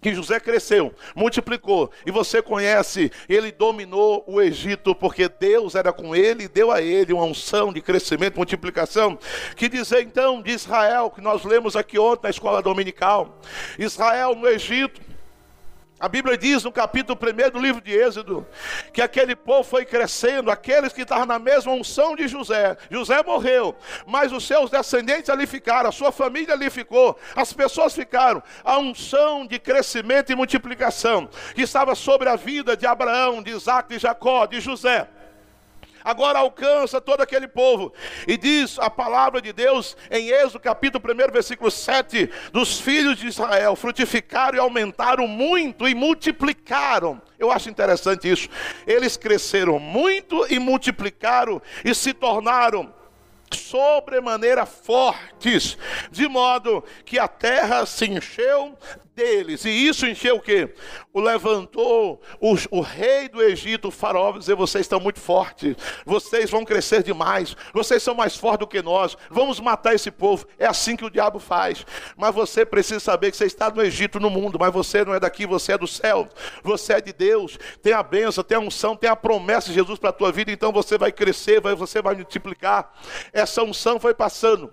que 0.00 0.14
José 0.14 0.38
cresceu, 0.38 0.94
multiplicou, 1.14 1.90
e 2.04 2.10
você 2.10 2.40
conhece, 2.40 3.10
ele 3.28 3.50
dominou 3.50 4.22
o 4.26 4.40
Egito, 4.40 4.94
porque 4.94 5.28
Deus 5.28 5.74
era 5.74 5.92
com 5.92 6.14
ele 6.14 6.44
e 6.44 6.48
deu 6.48 6.70
a 6.70 6.80
ele 6.80 7.12
uma 7.12 7.24
unção 7.24 7.72
de 7.72 7.80
crescimento, 7.80 8.36
multiplicação. 8.36 9.18
Que 9.56 9.68
dizer 9.68 10.02
então 10.02 10.42
de 10.42 10.52
Israel, 10.52 11.10
que 11.10 11.20
nós 11.20 11.44
lemos 11.44 11.74
aqui 11.74 11.98
ontem 11.98 12.24
na 12.24 12.30
escola 12.30 12.62
dominical: 12.62 13.40
Israel 13.78 14.34
no 14.34 14.46
Egito 14.46 15.05
a 15.98 16.08
Bíblia 16.08 16.36
diz 16.36 16.62
no 16.62 16.70
capítulo 16.70 17.18
1 17.18 17.50
do 17.50 17.58
livro 17.58 17.80
de 17.80 17.90
Êxodo 17.90 18.46
que 18.92 19.00
aquele 19.00 19.34
povo 19.34 19.64
foi 19.64 19.84
crescendo, 19.86 20.50
aqueles 20.50 20.92
que 20.92 21.02
estavam 21.02 21.24
na 21.24 21.38
mesma 21.38 21.72
unção 21.72 22.14
de 22.14 22.28
José. 22.28 22.76
José 22.90 23.22
morreu, 23.22 23.74
mas 24.06 24.30
os 24.30 24.46
seus 24.46 24.70
descendentes 24.70 25.30
ali 25.30 25.46
ficaram, 25.46 25.88
a 25.88 25.92
sua 25.92 26.12
família 26.12 26.52
ali 26.52 26.68
ficou, 26.68 27.18
as 27.34 27.52
pessoas 27.52 27.94
ficaram. 27.94 28.42
A 28.62 28.78
unção 28.78 29.46
de 29.46 29.58
crescimento 29.58 30.30
e 30.30 30.34
multiplicação 30.34 31.30
que 31.54 31.62
estava 31.62 31.94
sobre 31.94 32.28
a 32.28 32.36
vida 32.36 32.76
de 32.76 32.86
Abraão, 32.86 33.42
de 33.42 33.52
Isaac, 33.52 33.88
de 33.88 33.98
Jacó, 33.98 34.44
de 34.44 34.60
José 34.60 35.08
agora 36.06 36.38
alcança 36.38 37.00
todo 37.00 37.20
aquele 37.20 37.48
povo. 37.48 37.92
E 38.28 38.36
diz 38.36 38.78
a 38.78 38.88
palavra 38.88 39.42
de 39.42 39.52
Deus 39.52 39.96
em 40.08 40.28
Êxodo 40.28 40.60
capítulo 40.60 41.02
1, 41.04 41.32
versículo 41.32 41.68
7, 41.68 42.30
dos 42.52 42.78
filhos 42.78 43.18
de 43.18 43.26
Israel 43.26 43.74
frutificaram 43.74 44.56
e 44.56 44.60
aumentaram 44.60 45.26
muito 45.26 45.88
e 45.88 45.96
multiplicaram. 45.96 47.20
Eu 47.36 47.50
acho 47.50 47.68
interessante 47.68 48.30
isso. 48.30 48.48
Eles 48.86 49.16
cresceram 49.16 49.80
muito 49.80 50.46
e 50.48 50.60
multiplicaram 50.60 51.60
e 51.84 51.92
se 51.92 52.14
tornaram 52.14 52.94
sobremaneira 53.52 54.64
fortes, 54.64 55.76
de 56.10 56.28
modo 56.28 56.84
que 57.04 57.18
a 57.18 57.26
terra 57.26 57.84
se 57.84 58.04
encheu 58.06 58.76
deles. 59.16 59.64
E 59.64 59.70
isso 59.70 60.06
encheu 60.06 60.36
o 60.36 60.40
quê? 60.40 60.72
O 61.12 61.20
levantou 61.20 62.20
o, 62.38 62.54
o 62.70 62.80
rei 62.80 63.28
do 63.28 63.42
Egito, 63.42 63.88
o 63.88 63.90
faraó, 63.90 64.30
dizer: 64.32 64.54
vocês 64.54 64.84
estão 64.84 65.00
muito 65.00 65.18
fortes, 65.18 65.74
vocês 66.04 66.50
vão 66.50 66.64
crescer 66.64 67.02
demais, 67.02 67.56
vocês 67.72 68.02
são 68.02 68.14
mais 68.14 68.36
fortes 68.36 68.60
do 68.60 68.66
que 68.66 68.82
nós, 68.82 69.16
vamos 69.30 69.58
matar 69.58 69.94
esse 69.94 70.10
povo. 70.10 70.46
É 70.58 70.66
assim 70.66 70.94
que 70.94 71.04
o 71.04 71.10
diabo 71.10 71.40
faz. 71.40 71.84
Mas 72.16 72.34
você 72.34 72.64
precisa 72.64 73.00
saber 73.00 73.30
que 73.30 73.36
você 73.36 73.46
está 73.46 73.70
no 73.70 73.82
Egito, 73.82 74.20
no 74.20 74.28
mundo, 74.28 74.58
mas 74.60 74.72
você 74.72 75.04
não 75.04 75.14
é 75.14 75.18
daqui, 75.18 75.46
você 75.46 75.72
é 75.72 75.78
do 75.78 75.86
céu, 75.86 76.28
você 76.62 76.94
é 76.94 77.00
de 77.00 77.12
Deus, 77.12 77.58
tem 77.82 77.94
a 77.94 78.02
bênção, 78.02 78.44
tem 78.44 78.58
a 78.58 78.60
unção, 78.60 78.94
tem 78.94 79.08
a 79.08 79.16
promessa 79.16 79.68
de 79.68 79.74
Jesus 79.74 79.98
para 79.98 80.10
a 80.10 80.12
tua 80.12 80.30
vida, 80.30 80.52
então 80.52 80.70
você 80.70 80.98
vai 80.98 81.10
crescer, 81.10 81.60
você 81.60 82.02
vai 82.02 82.14
multiplicar. 82.14 82.92
Essa 83.32 83.62
unção 83.62 83.98
foi 83.98 84.12
passando 84.12 84.70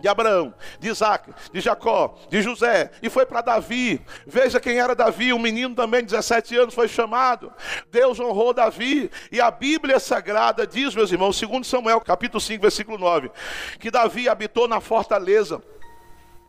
de 0.00 0.08
Abraão, 0.08 0.54
de 0.78 0.88
Isaac, 0.88 1.32
de 1.52 1.60
Jacó, 1.60 2.16
de 2.28 2.42
José, 2.42 2.90
e 3.02 3.08
foi 3.08 3.24
para 3.24 3.40
Davi. 3.40 4.00
Veja 4.26 4.60
quem 4.60 4.78
era 4.78 4.94
Davi, 4.94 5.32
um 5.32 5.38
menino 5.38 5.74
também 5.74 6.00
de 6.00 6.08
17 6.08 6.56
anos 6.56 6.74
foi 6.74 6.88
chamado. 6.88 7.52
Deus 7.90 8.20
honrou 8.20 8.52
Davi, 8.52 9.10
e 9.30 9.40
a 9.40 9.50
Bíblia 9.50 9.98
Sagrada 9.98 10.66
diz, 10.66 10.94
meus 10.94 11.10
irmãos, 11.10 11.36
segundo 11.36 11.64
Samuel, 11.64 12.00
capítulo 12.00 12.40
5, 12.40 12.60
versículo 12.60 12.98
9, 12.98 13.30
que 13.78 13.90
Davi 13.90 14.28
habitou 14.28 14.68
na 14.68 14.80
fortaleza 14.80 15.62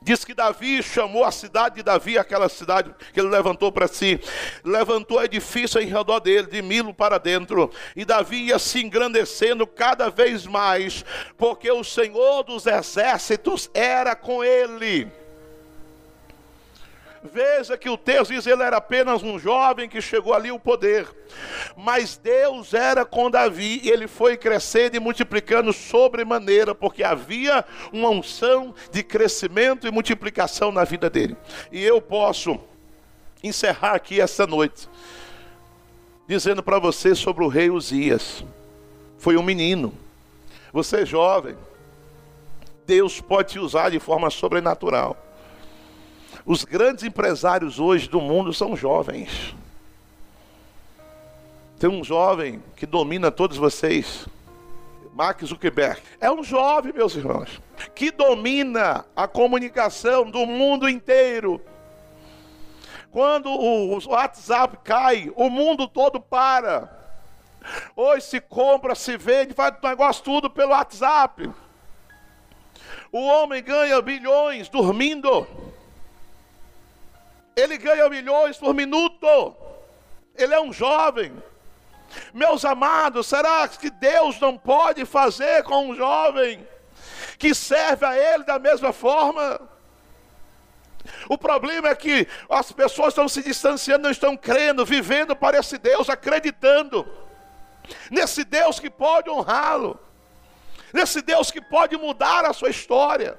Diz 0.05 0.23
que 0.23 0.35
Davi 0.35 0.83
chamou 0.83 1.25
a 1.25 1.31
cidade 1.31 1.77
de 1.77 1.83
Davi, 1.83 2.15
aquela 2.15 2.47
cidade 2.47 2.93
que 3.11 3.19
ele 3.19 3.27
levantou 3.27 3.71
para 3.71 3.87
si, 3.87 4.19
levantou 4.63 5.23
edifício 5.23 5.81
em 5.81 5.87
redor 5.87 6.19
dele, 6.19 6.45
de 6.45 6.61
Milo 6.61 6.93
para 6.93 7.17
dentro, 7.17 7.71
e 7.95 8.05
Davi 8.05 8.49
ia 8.49 8.59
se 8.59 8.85
engrandecendo 8.85 9.65
cada 9.65 10.11
vez 10.11 10.45
mais, 10.45 11.03
porque 11.39 11.71
o 11.71 11.83
Senhor 11.83 12.43
dos 12.43 12.67
exércitos 12.67 13.67
era 13.73 14.15
com 14.15 14.43
ele. 14.43 15.11
Veja 17.31 17.77
que 17.77 17.89
o 17.89 17.97
texto 17.97 18.33
diz 18.33 18.45
ele 18.45 18.63
era 18.63 18.77
apenas 18.77 19.23
um 19.23 19.39
jovem 19.39 19.89
que 19.89 20.01
chegou 20.01 20.33
ali 20.33 20.51
o 20.51 20.59
poder. 20.59 21.07
Mas 21.75 22.17
Deus 22.17 22.73
era 22.73 23.03
com 23.03 23.29
Davi 23.29 23.81
e 23.83 23.89
ele 23.89 24.07
foi 24.07 24.37
crescendo 24.37 24.95
e 24.95 24.99
multiplicando 24.99 25.73
sobremaneira, 25.73 26.75
porque 26.75 27.03
havia 27.03 27.65
uma 27.91 28.09
unção 28.09 28.73
de 28.91 29.03
crescimento 29.03 29.87
e 29.87 29.91
multiplicação 29.91 30.71
na 30.71 30.83
vida 30.83 31.09
dele. 31.09 31.35
E 31.71 31.83
eu 31.83 32.01
posso 32.01 32.59
encerrar 33.43 33.93
aqui 33.93 34.21
essa 34.21 34.45
noite 34.45 34.87
dizendo 36.27 36.63
para 36.63 36.79
você 36.79 37.13
sobre 37.13 37.43
o 37.43 37.47
rei 37.47 37.69
Uzias. 37.69 38.43
Foi 39.17 39.37
um 39.37 39.43
menino. 39.43 39.93
Você 40.71 41.01
é 41.01 41.05
jovem. 41.05 41.55
Deus 42.85 43.19
pode 43.19 43.53
te 43.53 43.59
usar 43.59 43.89
de 43.89 43.99
forma 43.99 44.29
sobrenatural. 44.29 45.24
Os 46.45 46.63
grandes 46.63 47.03
empresários 47.03 47.79
hoje 47.79 48.07
do 48.07 48.21
mundo 48.21 48.53
são 48.53 48.75
jovens. 48.75 49.55
Tem 51.79 51.89
um 51.89 52.03
jovem 52.03 52.63
que 52.75 52.85
domina 52.85 53.31
todos 53.31 53.57
vocês, 53.57 54.27
Mark 55.11 55.43
Zuckerberg. 55.43 55.99
É 56.21 56.29
um 56.31 56.43
jovem, 56.43 56.93
meus 56.93 57.15
irmãos, 57.15 57.59
que 57.95 58.11
domina 58.11 59.05
a 59.15 59.27
comunicação 59.27 60.29
do 60.29 60.45
mundo 60.45 60.87
inteiro. 60.87 61.59
Quando 63.09 63.49
o 63.49 63.97
WhatsApp 64.07 64.77
cai, 64.83 65.31
o 65.35 65.49
mundo 65.49 65.87
todo 65.87 66.21
para. 66.21 66.95
Hoje 67.95 68.23
se 68.23 68.39
compra, 68.39 68.93
se 68.93 69.17
vende, 69.17 69.55
faz 69.55 69.73
o 69.81 69.87
negócio 69.87 70.23
tudo 70.23 70.47
pelo 70.47 70.73
WhatsApp. 70.73 71.49
O 73.11 73.19
homem 73.25 73.63
ganha 73.63 73.99
bilhões 73.99 74.69
dormindo. 74.69 75.47
Ele 77.55 77.77
ganha 77.77 78.09
milhões 78.09 78.57
por 78.57 78.73
minuto. 78.73 79.55
Ele 80.35 80.53
é 80.53 80.59
um 80.59 80.73
jovem. 80.73 81.31
Meus 82.33 82.65
amados, 82.65 83.27
será 83.27 83.67
que 83.67 83.89
Deus 83.89 84.39
não 84.39 84.57
pode 84.57 85.05
fazer 85.05 85.63
com 85.63 85.89
um 85.89 85.95
jovem 85.95 86.67
que 87.37 87.53
serve 87.55 88.05
a 88.05 88.17
Ele 88.17 88.43
da 88.43 88.59
mesma 88.59 88.91
forma? 88.93 89.59
O 91.29 91.37
problema 91.37 91.89
é 91.89 91.95
que 91.95 92.27
as 92.49 92.71
pessoas 92.71 93.09
estão 93.09 93.27
se 93.27 93.43
distanciando, 93.43 94.03
não 94.03 94.11
estão 94.11 94.35
crendo, 94.35 94.85
vivendo 94.85 95.35
para 95.35 95.57
esse 95.57 95.77
Deus, 95.77 96.09
acreditando. 96.09 97.05
nesse 98.09 98.43
Deus 98.43 98.79
que 98.79 98.89
pode 98.89 99.29
honrá-lo, 99.29 99.99
nesse 100.91 101.21
Deus 101.21 101.51
que 101.51 101.61
pode 101.61 101.95
mudar 101.97 102.43
a 102.45 102.53
sua 102.53 102.69
história. 102.69 103.37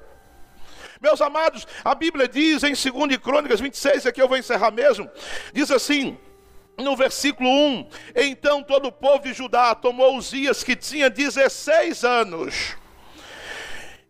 Meus 1.01 1.21
amados, 1.21 1.67
a 1.83 1.93
Bíblia 1.93 2.27
diz 2.27 2.63
em 2.63 2.73
2 2.73 3.17
Crônicas 3.17 3.59
26, 3.59 4.05
aqui 4.05 4.21
eu 4.21 4.27
vou 4.27 4.37
encerrar 4.37 4.71
mesmo, 4.71 5.09
diz 5.53 5.71
assim: 5.71 6.17
no 6.77 6.95
versículo 6.95 7.49
1: 7.49 7.89
Então 8.15 8.61
todo 8.63 8.87
o 8.87 8.91
povo 8.91 9.23
de 9.23 9.33
Judá 9.33 9.73
tomou 9.73 10.15
Uzias, 10.15 10.63
que 10.63 10.75
tinha 10.75 11.09
16 11.09 12.03
anos, 12.03 12.75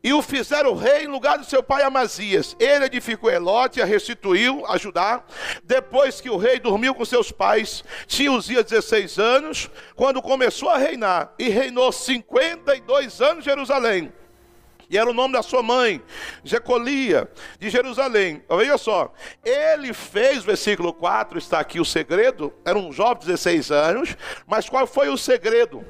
e 0.04 0.14
o 0.14 0.22
fizeram 0.22 0.76
rei 0.76 1.04
em 1.04 1.08
lugar 1.08 1.38
do 1.38 1.46
seu 1.46 1.64
pai 1.64 1.84
Amazias. 1.84 2.56
Ele 2.60 2.86
edificou 2.86 3.30
Elote, 3.30 3.82
a 3.82 3.86
restituiu 3.86 4.66
a 4.68 4.78
Judá. 4.78 5.24
Depois 5.64 6.22
que 6.22 6.30
o 6.30 6.38
rei 6.38 6.60
dormiu 6.60 6.94
com 6.94 7.04
seus 7.04 7.32
pais, 7.32 7.84
tinha 8.06 8.32
Uzias 8.32 8.66
16 8.66 9.18
anos, 9.18 9.70
quando 9.96 10.22
começou 10.22 10.70
a 10.70 10.78
reinar, 10.78 11.34
e 11.40 11.50
reinou 11.50 11.92
52 11.92 13.22
anos 13.22 13.40
em 13.40 13.50
Jerusalém. 13.50 14.14
E 14.90 14.98
era 14.98 15.10
o 15.10 15.14
nome 15.14 15.34
da 15.34 15.44
sua 15.44 15.62
mãe, 15.62 16.02
Jecolia, 16.44 17.30
de 17.60 17.70
Jerusalém. 17.70 18.42
Olha 18.48 18.78
só, 18.78 19.14
ele 19.44 19.94
fez, 19.94 20.44
versículo 20.44 20.94
4, 20.94 21.38
está 21.38 21.60
aqui 21.60 21.80
o 21.80 21.86
segredo, 21.86 22.54
era 22.64 22.78
um 22.78 22.92
jovem 22.92 23.20
de 23.20 23.28
16 23.28 23.72
anos, 23.72 24.18
mas 24.46 24.70
qual 24.70 24.88
foi 24.88 25.10
o 25.10 25.18
segredo? 25.18 25.86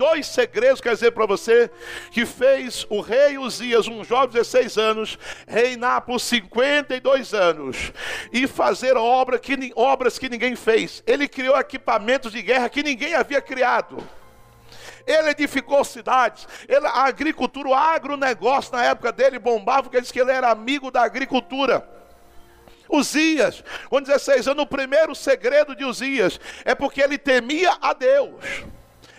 dois 0.00 0.26
segredos, 0.28 0.80
quer 0.80 0.94
dizer 0.94 1.10
para 1.10 1.26
você, 1.26 1.70
que 2.10 2.24
fez 2.24 2.86
o 2.88 3.02
rei 3.02 3.36
Uzias, 3.36 3.86
um 3.86 4.02
jovem 4.02 4.28
de 4.28 4.38
16 4.38 4.78
anos, 4.78 5.18
reinar 5.46 6.00
por 6.00 6.18
52 6.18 7.34
anos 7.34 7.92
e 8.32 8.46
fazer 8.46 8.96
obra 8.96 9.38
que, 9.38 9.70
obras 9.76 10.18
que 10.18 10.30
ninguém 10.30 10.56
fez. 10.56 11.02
Ele 11.06 11.28
criou 11.28 11.54
equipamentos 11.54 12.32
de 12.32 12.40
guerra 12.40 12.70
que 12.70 12.82
ninguém 12.82 13.12
havia 13.12 13.42
criado. 13.42 13.98
Ele 15.06 15.30
edificou 15.30 15.84
cidades, 15.84 16.46
ele, 16.68 16.86
a 16.86 17.04
agricultura, 17.04 17.68
o 17.68 17.74
agronegócio 17.74 18.72
na 18.72 18.84
época 18.84 19.12
dele 19.12 19.38
bombava, 19.38 19.84
porque 19.84 20.00
disse 20.00 20.12
que 20.12 20.20
ele 20.20 20.30
era 20.30 20.50
amigo 20.50 20.90
da 20.90 21.02
agricultura. 21.02 21.88
Uzias, 22.88 23.62
com 23.88 24.02
16 24.02 24.48
anos, 24.48 24.64
o 24.64 24.66
primeiro 24.66 25.14
segredo 25.14 25.76
de 25.76 25.84
Uzias 25.84 26.40
é 26.64 26.74
porque 26.74 27.00
ele 27.00 27.16
temia 27.16 27.76
a 27.80 27.92
Deus 27.92 28.34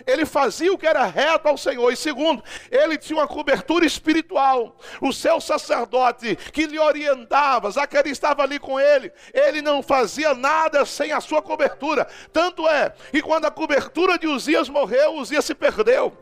ele 0.06 0.24
fazia 0.24 0.72
o 0.72 0.78
que 0.78 0.86
era 0.86 1.04
reto 1.04 1.48
ao 1.48 1.56
Senhor. 1.56 1.90
E 1.92 1.96
segundo, 1.96 2.42
ele 2.70 2.98
tinha 2.98 3.18
uma 3.18 3.28
cobertura 3.28 3.84
espiritual. 3.84 4.76
O 5.00 5.12
seu 5.12 5.40
sacerdote 5.40 6.36
que 6.52 6.66
lhe 6.66 6.78
orientava, 6.78 7.70
Zacarias 7.70 8.16
estava 8.16 8.42
ali 8.42 8.58
com 8.58 8.78
ele, 8.78 9.12
ele 9.32 9.62
não 9.62 9.82
fazia 9.82 10.34
nada 10.34 10.84
sem 10.84 11.12
a 11.12 11.20
sua 11.20 11.42
cobertura. 11.42 12.06
Tanto 12.32 12.68
é 12.68 12.92
que 13.10 13.22
quando 13.22 13.44
a 13.44 13.50
cobertura 13.50 14.18
de 14.18 14.26
Uzias 14.26 14.68
morreu, 14.68 15.14
Uzias 15.14 15.44
se 15.44 15.54
perdeu. 15.54 16.16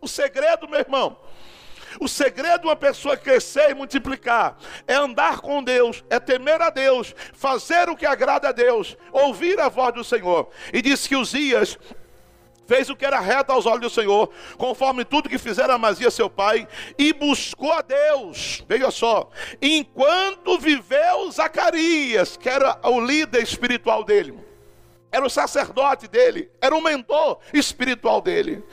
O 0.00 0.08
segredo, 0.08 0.68
meu 0.68 0.80
irmão, 0.80 1.18
o 1.98 2.06
segredo 2.06 2.60
de 2.60 2.66
uma 2.66 2.76
pessoa 2.76 3.16
crescer 3.16 3.70
e 3.70 3.74
multiplicar 3.74 4.56
é 4.86 4.94
andar 4.94 5.40
com 5.40 5.62
Deus, 5.62 6.04
é 6.08 6.20
temer 6.20 6.60
a 6.60 6.70
Deus, 6.70 7.14
fazer 7.32 7.88
o 7.88 7.96
que 7.96 8.06
agrada 8.06 8.48
a 8.48 8.52
Deus, 8.52 8.96
ouvir 9.10 9.58
a 9.58 9.68
voz 9.68 9.94
do 9.94 10.04
Senhor. 10.04 10.48
E 10.72 10.80
diz 10.80 11.06
que 11.06 11.16
Uzias 11.16 11.78
fez 12.70 12.88
o 12.88 12.94
que 12.94 13.04
era 13.04 13.18
reto 13.18 13.50
aos 13.50 13.66
olhos 13.66 13.80
do 13.80 13.90
Senhor, 13.90 14.30
conforme 14.56 15.04
tudo 15.04 15.28
que 15.28 15.38
fizera 15.38 15.74
Amazia 15.74 16.08
seu 16.08 16.30
pai, 16.30 16.68
e 16.96 17.12
buscou 17.12 17.72
a 17.72 17.82
Deus. 17.82 18.64
Veja 18.68 18.92
só, 18.92 19.28
enquanto 19.60 20.56
viveu 20.56 21.32
Zacarias, 21.32 22.36
que 22.36 22.48
era 22.48 22.78
o 22.84 23.00
líder 23.00 23.42
espiritual 23.42 24.04
dele 24.04 24.49
era 25.12 25.26
o 25.26 25.30
sacerdote 25.30 26.06
dele, 26.06 26.50
era 26.60 26.74
o 26.74 26.80
mentor 26.80 27.40
espiritual 27.52 28.20
dele. 28.20 28.64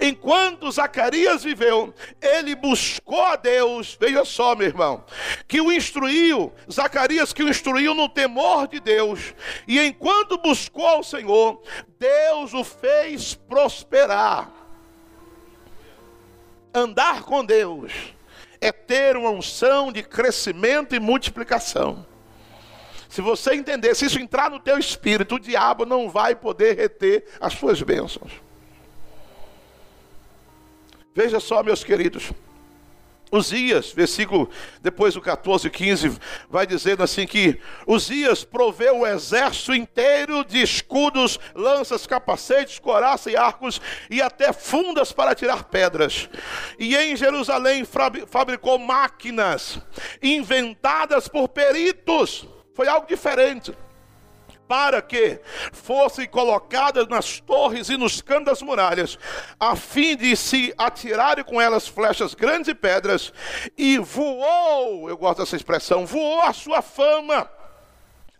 Enquanto 0.00 0.70
Zacarias 0.70 1.42
viveu, 1.42 1.94
ele 2.20 2.54
buscou 2.54 3.22
a 3.22 3.36
Deus, 3.36 3.96
veja 3.98 4.24
só, 4.24 4.54
meu 4.54 4.66
irmão, 4.66 5.04
que 5.48 5.60
o 5.60 5.72
instruiu, 5.72 6.52
Zacarias 6.70 7.32
que 7.32 7.42
o 7.42 7.48
instruiu 7.48 7.94
no 7.94 8.08
temor 8.08 8.68
de 8.68 8.78
Deus, 8.78 9.34
e 9.66 9.80
enquanto 9.80 10.36
buscou 10.36 10.86
ao 10.86 11.02
Senhor, 11.02 11.62
Deus 11.98 12.52
o 12.52 12.62
fez 12.62 13.34
prosperar. 13.34 14.52
Andar 16.74 17.22
com 17.22 17.42
Deus 17.42 17.92
é 18.60 18.70
ter 18.70 19.16
uma 19.16 19.30
unção 19.30 19.90
de 19.90 20.02
crescimento 20.02 20.94
e 20.94 21.00
multiplicação. 21.00 22.06
Se 23.08 23.20
você 23.20 23.54
entender, 23.54 23.94
se 23.94 24.06
isso 24.06 24.18
entrar 24.18 24.50
no 24.50 24.60
teu 24.60 24.78
espírito, 24.78 25.36
o 25.36 25.40
diabo 25.40 25.86
não 25.86 26.10
vai 26.10 26.34
poder 26.34 26.76
reter 26.76 27.24
as 27.40 27.54
suas 27.54 27.80
bênçãos. 27.82 28.32
Veja 31.14 31.40
só, 31.40 31.62
meus 31.62 31.82
queridos. 31.82 32.30
Uzias, 33.32 33.90
versículo 33.90 34.48
depois 34.80 35.14
do 35.14 35.20
14 35.20 35.66
e 35.66 35.70
15, 35.70 36.18
vai 36.48 36.66
dizendo 36.66 37.02
assim 37.02 37.26
que 37.26 37.58
Uzias 37.86 38.44
proveu 38.44 39.00
o 39.00 39.06
exército 39.06 39.74
inteiro 39.74 40.44
de 40.44 40.62
escudos, 40.62 41.38
lanças, 41.54 42.06
capacetes, 42.06 42.78
coraça 42.78 43.30
e 43.30 43.36
arcos 43.36 43.80
e 44.08 44.22
até 44.22 44.52
fundas 44.52 45.10
para 45.10 45.34
tirar 45.34 45.64
pedras. 45.64 46.28
E 46.78 46.94
em 46.96 47.16
Jerusalém 47.16 47.84
fabricou 48.28 48.78
máquinas 48.78 49.80
inventadas 50.22 51.26
por 51.26 51.48
peritos 51.48 52.46
foi 52.76 52.86
algo 52.86 53.08
diferente. 53.08 53.74
Para 54.68 55.00
que 55.00 55.40
fossem 55.72 56.26
colocadas 56.28 57.06
nas 57.08 57.40
torres 57.40 57.88
e 57.88 57.96
nos 57.96 58.20
cantos 58.20 58.44
das 58.46 58.62
muralhas, 58.62 59.16
a 59.58 59.74
fim 59.76 60.16
de 60.16 60.36
se 60.36 60.74
atirarem 60.76 61.44
com 61.44 61.60
elas 61.60 61.88
flechas 61.88 62.34
grandes 62.34 62.68
e 62.68 62.74
pedras, 62.74 63.32
e 63.78 63.96
voou, 63.96 65.08
eu 65.08 65.16
gosto 65.16 65.38
dessa 65.38 65.56
expressão, 65.56 66.04
voou 66.04 66.42
a 66.42 66.52
sua 66.52 66.82
fama 66.82 67.48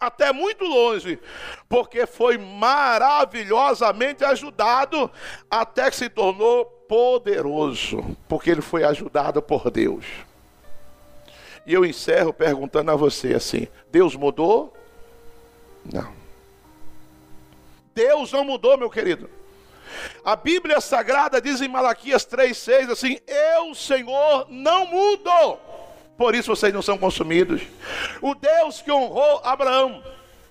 até 0.01 0.33
muito 0.33 0.65
longe, 0.65 1.19
porque 1.69 2.07
foi 2.07 2.37
maravilhosamente 2.37 4.25
ajudado 4.25 5.11
até 5.49 5.89
que 5.89 5.97
se 5.97 6.09
tornou 6.11 6.65
poderoso, 6.65 8.17
porque 8.29 8.51
ele 8.51 8.63
foi 8.63 8.83
ajudado 8.83 9.41
por 9.41 9.71
Deus. 9.71 10.05
E 11.67 11.75
eu 11.75 11.85
encerro 11.85 12.33
perguntando 12.33 12.91
a 12.93 12.97
você 12.97 13.35
assim: 13.35 13.67
Deus 13.91 14.15
mudou? 14.15 14.73
Não. 15.85 16.13
Deus 17.95 18.31
não 18.31 18.45
mudou, 18.45 18.79
meu 18.79 18.89
querido. 18.89 19.29
A 20.25 20.37
Bíblia 20.37 20.81
Sagrada 20.81 21.41
diz 21.41 21.61
em 21.61 21.69
Malaquias 21.69 22.27
3,6 22.27 22.91
assim: 22.91 23.19
Eu, 23.27 23.75
Senhor, 23.75 24.47
não 24.49 24.87
mudo, 24.87 25.59
por 26.17 26.35
isso 26.35 26.55
vocês 26.55 26.73
não 26.73 26.83
são 26.83 26.97
consumidos. 26.97 27.63
O 28.23 28.35
Deus 28.35 28.81
que 28.81 28.93
honrou 28.93 29.41
Abraão, 29.45 30.03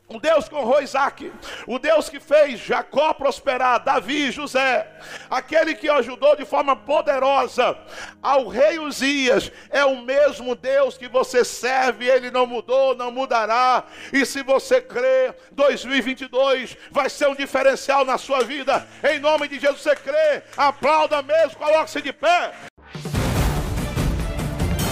o 0.07 0.19
Deus 0.19 0.47
que 0.47 0.55
honrou 0.55 0.81
Isaac, 0.81 1.31
o 1.65 1.79
Deus 1.79 2.09
que 2.09 2.19
fez 2.19 2.59
Jacó 2.59 3.13
prosperar, 3.13 3.83
Davi, 3.83 4.31
José, 4.31 4.87
aquele 5.29 5.73
que 5.73 5.89
ajudou 5.89 6.35
de 6.35 6.45
forma 6.45 6.75
poderosa 6.75 7.77
ao 8.21 8.47
rei 8.47 8.77
Uzias, 8.77 9.51
é 9.69 9.83
o 9.83 10.01
mesmo 10.01 10.55
Deus 10.55 10.95
que 10.97 11.07
você 11.07 11.43
serve, 11.43 12.07
ele 12.07 12.29
não 12.29 12.45
mudou, 12.45 12.95
não 12.95 13.09
mudará. 13.09 13.83
E 14.13 14.25
se 14.25 14.43
você 14.43 14.79
crê, 14.79 15.33
2022 15.51 16.77
vai 16.91 17.09
ser 17.09 17.27
um 17.27 17.35
diferencial 17.35 18.05
na 18.05 18.17
sua 18.17 18.43
vida. 18.43 18.87
Em 19.03 19.19
nome 19.19 19.47
de 19.47 19.59
Jesus, 19.59 19.81
você 19.81 19.95
crê, 19.95 20.43
aplauda 20.55 21.21
mesmo, 21.23 21.57
coloque-se 21.57 22.01
de 22.01 22.13
pé. 22.13 22.53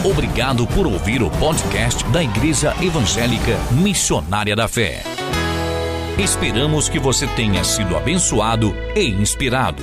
Obrigado 0.04 0.68
por 0.68 0.86
ouvir 0.86 1.24
o 1.24 1.32
podcast 1.32 2.04
da 2.10 2.22
Igreja 2.22 2.76
Evangélica 2.82 3.58
Missionária 3.72 4.54
da 4.54 4.68
Fé. 4.68 5.02
Esperamos 6.18 6.90
que 6.90 7.00
você 7.00 7.26
tenha 7.26 7.64
sido 7.64 7.96
abençoado 7.96 8.76
e 8.98 9.06
inspirado. 9.06 9.82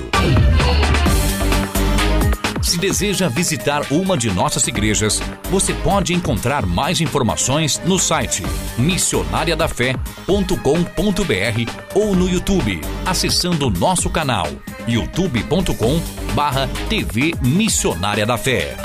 Se 2.61 2.77
deseja 2.77 3.27
visitar 3.27 3.91
uma 3.91 4.15
de 4.15 4.29
nossas 4.29 4.67
igrejas, 4.67 5.19
você 5.49 5.73
pode 5.73 6.13
encontrar 6.13 6.67
mais 6.67 7.01
informações 7.01 7.81
no 7.83 7.97
site 7.97 8.43
missionariadafé.com.br 8.77 11.71
ou 11.95 12.15
no 12.15 12.29
YouTube, 12.29 12.79
acessando 13.07 13.65
o 13.65 13.71
nosso 13.71 14.07
canal 14.07 14.47
youtube.com/tv 14.87 17.33
Missionária 17.41 18.25
da 18.25 18.37
Fé. 18.37 18.77